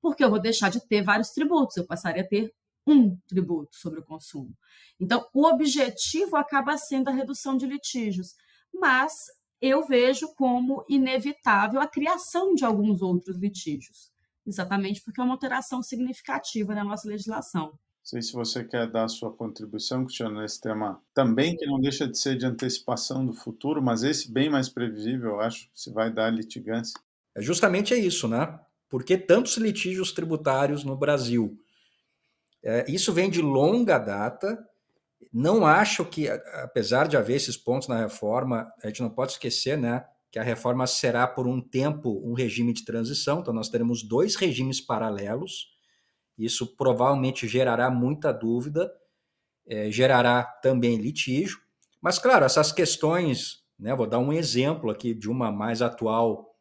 porque 0.00 0.24
eu 0.24 0.30
vou 0.30 0.40
deixar 0.40 0.70
de 0.70 0.80
ter 0.80 1.02
vários 1.02 1.30
tributos, 1.30 1.76
eu 1.76 1.86
passaria 1.86 2.22
a 2.22 2.26
ter 2.26 2.52
um 2.86 3.16
tributo 3.26 3.76
sobre 3.76 4.00
o 4.00 4.04
consumo. 4.04 4.56
Então, 4.98 5.26
o 5.34 5.46
objetivo 5.46 6.36
acaba 6.36 6.78
sendo 6.78 7.08
a 7.08 7.12
redução 7.12 7.56
de 7.56 7.66
litígios, 7.66 8.34
mas 8.72 9.12
eu 9.60 9.86
vejo 9.86 10.32
como 10.34 10.84
inevitável 10.88 11.80
a 11.80 11.86
criação 11.86 12.54
de 12.54 12.64
alguns 12.64 13.02
outros 13.02 13.36
litígios, 13.36 14.10
exatamente 14.46 15.02
porque 15.02 15.20
é 15.20 15.24
uma 15.24 15.34
alteração 15.34 15.82
significativa 15.82 16.74
na 16.74 16.84
nossa 16.84 17.08
legislação. 17.08 17.66
Não 17.66 18.10
sei 18.10 18.22
se 18.22 18.32
você 18.32 18.64
quer 18.64 18.90
dar 18.90 19.04
a 19.04 19.08
sua 19.08 19.30
contribuição, 19.30 20.04
Cristiano, 20.04 20.40
nesse 20.40 20.60
tema 20.60 21.02
também, 21.12 21.56
que 21.56 21.66
não 21.66 21.78
deixa 21.78 22.08
de 22.08 22.16
ser 22.16 22.38
de 22.38 22.46
antecipação 22.46 23.26
do 23.26 23.34
futuro, 23.34 23.82
mas 23.82 24.02
esse 24.02 24.32
bem 24.32 24.48
mais 24.48 24.68
previsível, 24.68 25.32
eu 25.32 25.40
acho, 25.40 25.68
se 25.74 25.92
vai 25.92 26.10
dar 26.10 26.30
litigância. 26.30 26.98
É 27.34 27.42
justamente 27.42 27.92
é 27.92 27.98
isso, 27.98 28.26
né? 28.26 28.58
Por 28.88 29.04
que 29.04 29.18
tantos 29.18 29.58
litígios 29.58 30.12
tributários 30.12 30.84
no 30.84 30.96
Brasil? 30.96 31.58
É, 32.62 32.90
isso 32.90 33.12
vem 33.12 33.28
de 33.28 33.42
longa 33.42 33.98
data, 33.98 34.58
não 35.32 35.66
acho 35.66 36.04
que, 36.04 36.28
apesar 36.28 37.08
de 37.08 37.16
haver 37.16 37.36
esses 37.36 37.56
pontos 37.56 37.88
na 37.88 37.98
reforma, 37.98 38.72
a 38.82 38.86
gente 38.86 39.02
não 39.02 39.10
pode 39.10 39.32
esquecer, 39.32 39.76
né, 39.76 40.04
que 40.30 40.38
a 40.38 40.42
reforma 40.42 40.86
será 40.86 41.26
por 41.26 41.46
um 41.46 41.60
tempo 41.60 42.22
um 42.24 42.34
regime 42.34 42.72
de 42.72 42.84
transição, 42.84 43.40
então 43.40 43.52
nós 43.52 43.68
teremos 43.68 44.02
dois 44.02 44.36
regimes 44.36 44.80
paralelos. 44.80 45.68
Isso 46.36 46.76
provavelmente 46.76 47.48
gerará 47.48 47.90
muita 47.90 48.32
dúvida, 48.32 48.92
é, 49.66 49.90
gerará 49.90 50.44
também 50.44 50.96
litígio. 50.96 51.58
Mas, 52.00 52.18
claro, 52.18 52.44
essas 52.44 52.70
questões, 52.72 53.64
né, 53.78 53.94
vou 53.94 54.06
dar 54.06 54.18
um 54.18 54.32
exemplo 54.32 54.90
aqui 54.90 55.14
de 55.14 55.28
uma 55.28 55.50
mais 55.50 55.82
atual. 55.82 56.54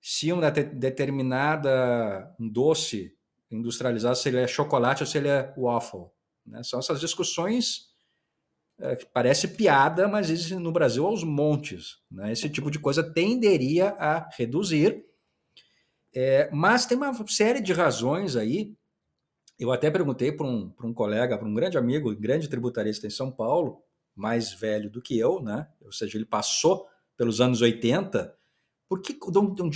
Se 0.00 0.32
uma 0.32 0.50
determinada 0.50 2.34
um 2.40 2.48
doce 2.48 3.12
industrializado, 3.50 4.16
se 4.16 4.28
ele 4.28 4.38
é 4.38 4.46
chocolate 4.46 5.02
ou 5.02 5.06
se 5.06 5.18
ele 5.18 5.28
é 5.28 5.52
waffle, 5.56 6.06
né? 6.48 6.62
São 6.62 6.78
essas 6.78 7.00
discussões 7.00 7.88
é, 8.80 8.94
que 8.96 9.06
parece 9.06 9.48
piada, 9.48 10.06
mas 10.06 10.30
existem 10.30 10.58
no 10.58 10.72
Brasil 10.72 11.04
aos 11.04 11.24
montes. 11.24 11.98
Né? 12.10 12.32
Esse 12.32 12.48
tipo 12.48 12.70
de 12.70 12.78
coisa 12.78 13.02
tenderia 13.02 13.90
a 13.98 14.28
reduzir. 14.36 15.04
É, 16.14 16.48
mas 16.52 16.86
tem 16.86 16.96
uma 16.96 17.12
série 17.26 17.60
de 17.60 17.72
razões 17.72 18.36
aí. 18.36 18.74
Eu 19.58 19.72
até 19.72 19.90
perguntei 19.90 20.30
para 20.30 20.46
um, 20.46 20.72
um 20.84 20.94
colega, 20.94 21.36
para 21.36 21.48
um 21.48 21.54
grande 21.54 21.76
amigo, 21.76 22.14
grande 22.14 22.48
tributarista 22.48 23.06
em 23.06 23.10
São 23.10 23.30
Paulo, 23.30 23.82
mais 24.14 24.52
velho 24.52 24.88
do 24.88 25.02
que 25.02 25.18
eu, 25.18 25.42
né? 25.42 25.68
ou 25.80 25.92
seja, 25.92 26.16
ele 26.16 26.24
passou 26.24 26.86
pelos 27.16 27.40
anos 27.40 27.60
80. 27.60 28.32
Porque, 28.88 29.14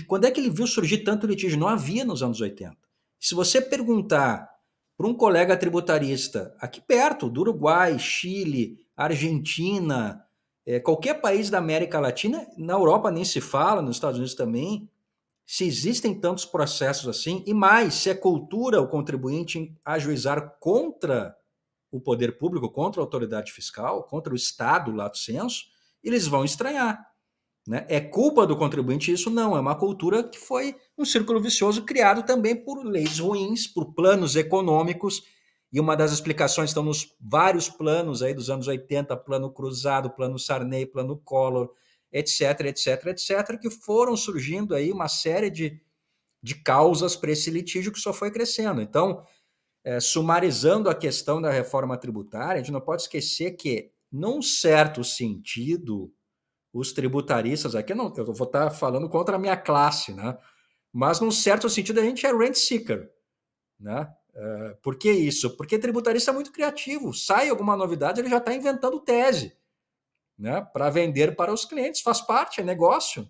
quando 0.06 0.24
é 0.24 0.30
que 0.30 0.40
ele 0.40 0.48
viu 0.48 0.66
surgir 0.66 0.98
tanto 0.98 1.26
litígio? 1.26 1.58
Não 1.58 1.68
havia 1.68 2.04
nos 2.04 2.22
anos 2.22 2.40
80. 2.40 2.76
Se 3.20 3.34
você 3.34 3.60
perguntar 3.60 4.51
para 4.97 5.07
um 5.07 5.14
colega 5.14 5.57
tributarista 5.57 6.55
aqui 6.59 6.80
perto, 6.80 7.28
do 7.28 7.40
Uruguai, 7.40 7.99
Chile, 7.99 8.78
Argentina, 8.97 10.24
é, 10.64 10.78
qualquer 10.78 11.20
país 11.20 11.51
da 11.51 11.59
América 11.59 11.99
Latina, 11.99 12.47
na 12.57 12.74
Europa 12.74 13.11
nem 13.11 13.24
se 13.24 13.40
fala, 13.40 13.82
nos 13.82 13.97
Estados 13.97 14.18
Unidos 14.18 14.34
também, 14.34 14.88
se 15.45 15.66
existem 15.66 16.18
tantos 16.18 16.45
processos 16.45 17.09
assim, 17.09 17.43
e 17.47 17.53
mais, 17.53 17.95
se 17.95 18.11
é 18.11 18.14
cultura 18.14 18.80
o 18.80 18.88
contribuinte 18.88 19.74
ajuizar 19.84 20.57
contra 20.61 21.36
o 21.90 22.01
poder 22.01 22.38
público, 22.38 22.70
contra 22.70 23.01
a 23.01 23.05
autoridade 23.05 23.53
fiscal, 23.53 24.05
contra 24.05 24.32
o 24.32 24.36
Estado, 24.36 24.93
lato 24.93 25.18
senso, 25.18 25.66
eles 26.03 26.26
vão 26.26 26.45
estranhar. 26.45 27.11
Né? 27.66 27.86
É 27.88 28.00
culpa 28.00 28.46
do 28.46 28.56
contribuinte 28.56 29.12
isso? 29.12 29.30
Não, 29.30 29.56
é 29.56 29.60
uma 29.60 29.74
cultura 29.74 30.24
que 30.24 30.38
foi 30.38 30.74
um 30.98 31.04
círculo 31.04 31.40
vicioso 31.40 31.84
criado 31.84 32.24
também 32.24 32.56
por 32.56 32.84
leis 32.84 33.18
ruins, 33.18 33.66
por 33.66 33.94
planos 33.94 34.34
econômicos, 34.34 35.22
e 35.72 35.80
uma 35.80 35.96
das 35.96 36.12
explicações 36.12 36.70
estão 36.70 36.82
nos 36.82 37.16
vários 37.20 37.68
planos 37.68 38.22
aí 38.22 38.34
dos 38.34 38.50
anos 38.50 38.68
80, 38.68 39.16
plano 39.18 39.50
cruzado, 39.50 40.10
plano 40.10 40.38
Sarney, 40.38 40.84
plano 40.84 41.16
Collor, 41.16 41.70
etc, 42.12 42.60
etc, 42.66 43.06
etc, 43.06 43.58
que 43.58 43.70
foram 43.70 44.14
surgindo 44.16 44.74
aí 44.74 44.92
uma 44.92 45.08
série 45.08 45.48
de, 45.48 45.80
de 46.42 46.56
causas 46.56 47.16
para 47.16 47.30
esse 47.30 47.50
litígio 47.50 47.90
que 47.90 48.00
só 48.00 48.12
foi 48.12 48.30
crescendo. 48.30 48.82
Então, 48.82 49.24
é, 49.82 49.98
sumarizando 49.98 50.90
a 50.90 50.94
questão 50.94 51.40
da 51.40 51.50
reforma 51.50 51.96
tributária, 51.96 52.54
a 52.54 52.58
gente 52.58 52.72
não 52.72 52.80
pode 52.80 53.02
esquecer 53.02 53.52
que, 53.52 53.90
num 54.10 54.42
certo 54.42 55.02
sentido, 55.02 56.12
os 56.72 56.92
tributaristas, 56.92 57.74
aqui 57.74 57.94
não, 57.94 58.12
eu 58.16 58.32
vou 58.32 58.46
estar 58.46 58.70
falando 58.70 59.08
contra 59.08 59.36
a 59.36 59.38
minha 59.38 59.56
classe, 59.56 60.12
né? 60.12 60.38
mas 60.92 61.20
num 61.20 61.30
certo 61.30 61.68
sentido 61.68 62.00
a 62.00 62.02
gente 62.02 62.26
é 62.26 62.32
rent 62.32 62.54
seeker. 62.54 63.10
Né? 63.78 64.10
É, 64.34 64.76
por 64.82 64.96
que 64.96 65.10
isso? 65.10 65.56
Porque 65.56 65.78
tributarista 65.78 66.30
é 66.30 66.34
muito 66.34 66.52
criativo. 66.52 67.12
Sai 67.12 67.48
alguma 67.48 67.76
novidade, 67.76 68.20
ele 68.20 68.30
já 68.30 68.38
está 68.38 68.54
inventando 68.54 69.00
tese 69.00 69.56
né, 70.38 70.60
para 70.72 70.90
vender 70.90 71.36
para 71.36 71.52
os 71.52 71.64
clientes. 71.64 72.00
Faz 72.00 72.20
parte, 72.20 72.60
é 72.60 72.64
negócio. 72.64 73.28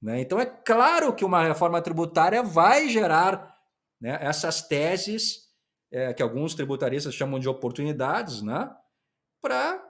Né? 0.00 0.20
Então, 0.20 0.40
é 0.40 0.46
claro 0.46 1.14
que 1.14 1.24
uma 1.24 1.44
reforma 1.44 1.80
tributária 1.82 2.42
vai 2.42 2.88
gerar 2.88 3.56
né, 4.00 4.18
essas 4.20 4.62
teses 4.62 5.50
é, 5.90 6.12
que 6.14 6.22
alguns 6.22 6.54
tributaristas 6.54 7.14
chamam 7.14 7.38
de 7.38 7.48
oportunidades, 7.48 8.42
né, 8.42 8.74
para 9.42 9.84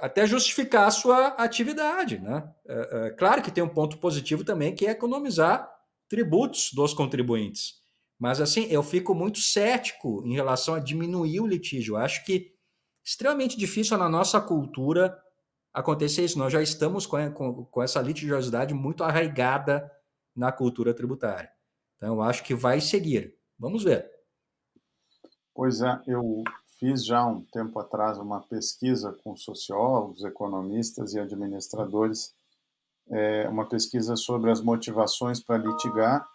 até 0.00 0.26
justificar 0.26 0.86
a 0.86 0.90
sua 0.90 1.28
atividade. 1.28 2.18
Né? 2.18 2.48
É, 2.66 3.06
é, 3.06 3.10
claro 3.10 3.42
que 3.42 3.50
tem 3.50 3.62
um 3.62 3.68
ponto 3.68 3.98
positivo 3.98 4.44
também, 4.44 4.74
que 4.74 4.86
é 4.86 4.90
economizar 4.90 5.70
tributos 6.08 6.70
dos 6.72 6.94
contribuintes. 6.94 7.74
Mas, 8.18 8.40
assim, 8.40 8.66
eu 8.70 8.82
fico 8.82 9.14
muito 9.14 9.38
cético 9.38 10.22
em 10.24 10.34
relação 10.34 10.74
a 10.74 10.78
diminuir 10.80 11.40
o 11.40 11.46
litígio. 11.46 11.94
Eu 11.94 11.98
acho 11.98 12.24
que 12.24 12.54
extremamente 13.04 13.58
difícil 13.58 13.98
na 13.98 14.08
nossa 14.08 14.40
cultura 14.40 15.16
acontecer 15.72 16.24
isso. 16.24 16.38
Nós 16.38 16.52
já 16.52 16.62
estamos 16.62 17.06
com, 17.06 17.30
com, 17.32 17.64
com 17.66 17.82
essa 17.82 18.00
litigiosidade 18.00 18.72
muito 18.72 19.04
arraigada 19.04 19.90
na 20.34 20.50
cultura 20.50 20.94
tributária. 20.94 21.50
Então, 21.96 22.14
eu 22.14 22.22
acho 22.22 22.42
que 22.42 22.54
vai 22.54 22.80
seguir. 22.80 23.34
Vamos 23.58 23.84
ver. 23.84 24.10
Pois 25.54 25.80
é, 25.80 26.00
eu 26.06 26.42
fiz 26.78 27.04
já 27.04 27.24
um 27.26 27.42
tempo 27.42 27.78
atrás 27.78 28.18
uma 28.18 28.40
pesquisa 28.40 29.12
com 29.24 29.36
sociólogos, 29.36 30.24
economistas 30.24 31.14
e 31.14 31.20
administradores, 31.20 32.34
é, 33.08 33.48
uma 33.48 33.66
pesquisa 33.68 34.16
sobre 34.16 34.50
as 34.50 34.60
motivações 34.60 35.40
para 35.40 35.58
litigar 35.58 36.26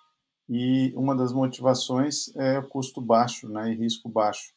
e 0.50 0.94
uma 0.96 1.16
das 1.16 1.34
motivações 1.34 2.36
é 2.36 2.60
o 2.60 2.68
custo 2.68 3.02
baixo 3.02 3.48
né, 3.50 3.72
e 3.72 3.76
risco 3.76 4.10
baixo 4.10 4.54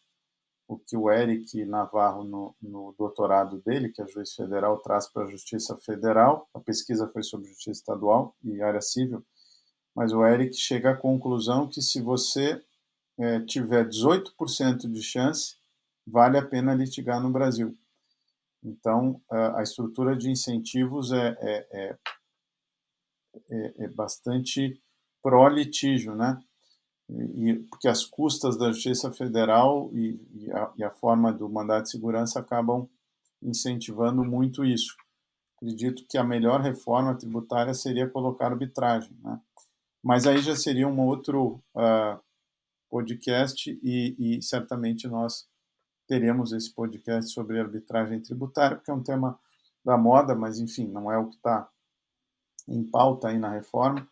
o 0.67 0.79
que 0.79 0.97
o 0.97 1.11
Eric 1.11 1.65
Navarro, 1.65 2.25
no, 2.25 2.57
no 2.61 2.95
doutorado 2.97 3.61
dele, 3.61 3.91
que 3.91 4.01
é 4.01 4.07
juiz 4.07 4.35
federal, 4.35 4.79
traz 4.79 5.07
para 5.07 5.25
a 5.25 5.31
Justiça 5.31 5.77
Federal. 5.77 6.49
A 6.55 6.61
pesquisa 6.61 7.09
foi 7.09 7.23
sobre 7.23 7.49
Justiça 7.49 7.71
Estadual 7.71 8.35
e 8.43 8.63
área 8.63 8.81
civil, 8.81 9.25
mas 9.95 10.13
o 10.13 10.25
Eric 10.25 10.57
chega 10.57 10.91
à 10.91 10.97
conclusão 10.97 11.69
que 11.69 11.83
se 11.83 12.01
você 12.01 12.63
é, 13.19 13.41
tiver 13.41 13.87
18% 13.87 14.91
de 14.91 15.03
chance, 15.03 15.57
vale 16.07 16.39
a 16.39 16.47
pena 16.47 16.75
litigar 16.75 17.21
no 17.21 17.31
Brasil. 17.31 17.75
Então, 18.63 19.21
a, 19.31 19.63
estrutura 19.63 20.17
de 20.17 20.31
incentivos 20.31 21.13
é, 21.13 21.37
é, 21.41 21.67
é, 21.73 21.99
é, 23.51 23.85
é 23.85 23.89
bastante 23.89 24.81
pró-litígio, 25.23 26.15
né? 26.15 26.39
e, 27.11 27.55
porque 27.71 27.89
as 27.89 28.05
custas 28.05 28.57
da 28.57 28.73
Justiça 28.73 29.13
Federal 29.13 29.91
e, 29.93 30.21
e, 30.35 30.53
a, 30.53 30.73
e, 30.79 30.85
a, 30.85 30.91
forma 30.91 31.33
do 31.33 31.49
mandato 31.49 31.85
de 31.85 31.91
segurança 31.91 32.41
acabam 32.41 32.89
incentivando 33.43 34.25
muito 34.25 34.65
isso. 34.65 34.97
Acredito 35.57 36.05
que 36.09 36.17
a 36.17 36.25
melhor 36.25 36.61
reforma 36.61 37.17
tributária 37.17 37.75
seria 37.75 38.09
colocar 38.09 38.47
arbitragem, 38.47 39.17
né? 39.23 39.41
Mas 40.03 40.27
aí 40.27 40.39
já 40.39 40.55
seria 40.55 40.87
um 40.87 41.01
outro 41.01 41.63
uh, 41.75 42.21
podcast 42.91 43.71
e, 43.83 44.15
e 44.19 44.43
certamente 44.43 45.09
nós 45.09 45.47
teremos 46.07 46.53
esse 46.53 46.73
podcast 46.75 47.33
sobre 47.33 47.61
arbitragem 47.61 48.21
tributária, 48.21 48.77
porque 48.77 48.91
é 48.91 48.95
um 48.95 49.03
tema 49.03 49.39
da 49.85 49.97
moda, 49.97 50.35
mas 50.35 50.59
enfim, 50.59 50.89
não 50.89 51.11
é 51.11 51.19
o 51.19 51.29
que 51.29 51.37
está 51.37 51.69
em 52.69 52.83
pauta 52.83 53.29
aí 53.29 53.39
na 53.39 53.51
reforma. 53.51 54.07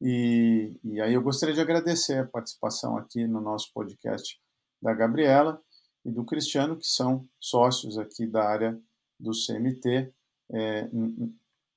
E, 0.00 0.78
e 0.84 1.00
aí 1.00 1.14
eu 1.14 1.22
gostaria 1.22 1.54
de 1.54 1.60
agradecer 1.60 2.18
a 2.18 2.26
participação 2.26 2.96
aqui 2.98 3.26
no 3.26 3.40
nosso 3.40 3.72
podcast 3.72 4.38
da 4.82 4.92
Gabriela 4.92 5.60
e 6.04 6.10
do 6.10 6.24
Cristiano, 6.24 6.76
que 6.76 6.86
são 6.86 7.26
sócios 7.40 7.98
aqui 7.98 8.26
da 8.26 8.46
área 8.46 8.78
do 9.18 9.32
CMT 9.32 10.12
é, 10.52 10.88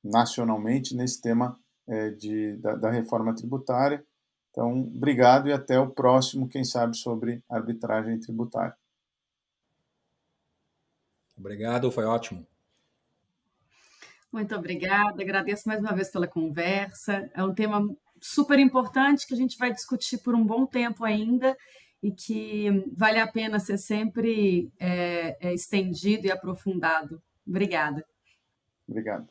nacionalmente 0.03 0.95
nesse 0.95 1.21
tema 1.21 1.57
é, 1.87 2.09
de, 2.11 2.57
da, 2.57 2.75
da, 2.75 2.91
reforma 2.91 3.33
tributária. 3.33 4.05
Então, 4.51 4.81
obrigado 4.81 5.47
e 5.47 5.53
até 5.53 5.79
o 5.79 5.89
próximo, 5.89 6.49
quem 6.49 6.63
sabe, 6.63 6.97
sobre 6.97 7.43
arbitragem 7.49 8.19
tributária. 8.19 8.75
Obrigado, 11.39 11.89
foi 11.89 12.03
ótimo. 12.05 12.45
Muito 14.31 14.53
obrigada, 14.55 15.23
agradeço 15.23 15.67
mais 15.67 15.79
uma 15.79 15.93
vez 15.93 16.11
pela 16.11 16.27
conversa. 16.27 17.31
É 17.33 17.43
um 17.43 17.53
tema 17.53 17.89
super 18.21 18.59
importante 18.59 19.25
que 19.25 19.33
a 19.33 19.37
gente 19.37 19.57
vai 19.57 19.71
discutir 19.71 20.19
por 20.19 20.35
um 20.35 20.45
bom 20.45 20.65
tempo 20.65 21.05
ainda 21.05 21.57
e 22.03 22.11
que 22.11 22.69
vale 22.95 23.19
a 23.19 23.27
pena 23.27 23.59
ser 23.59 23.77
sempre 23.77 24.71
é, 24.79 25.37
é, 25.39 25.53
estendido 25.53 26.27
e 26.27 26.31
aprofundado. 26.31 27.21
Obrigada. 27.47 28.05
Obrigado. 28.87 29.27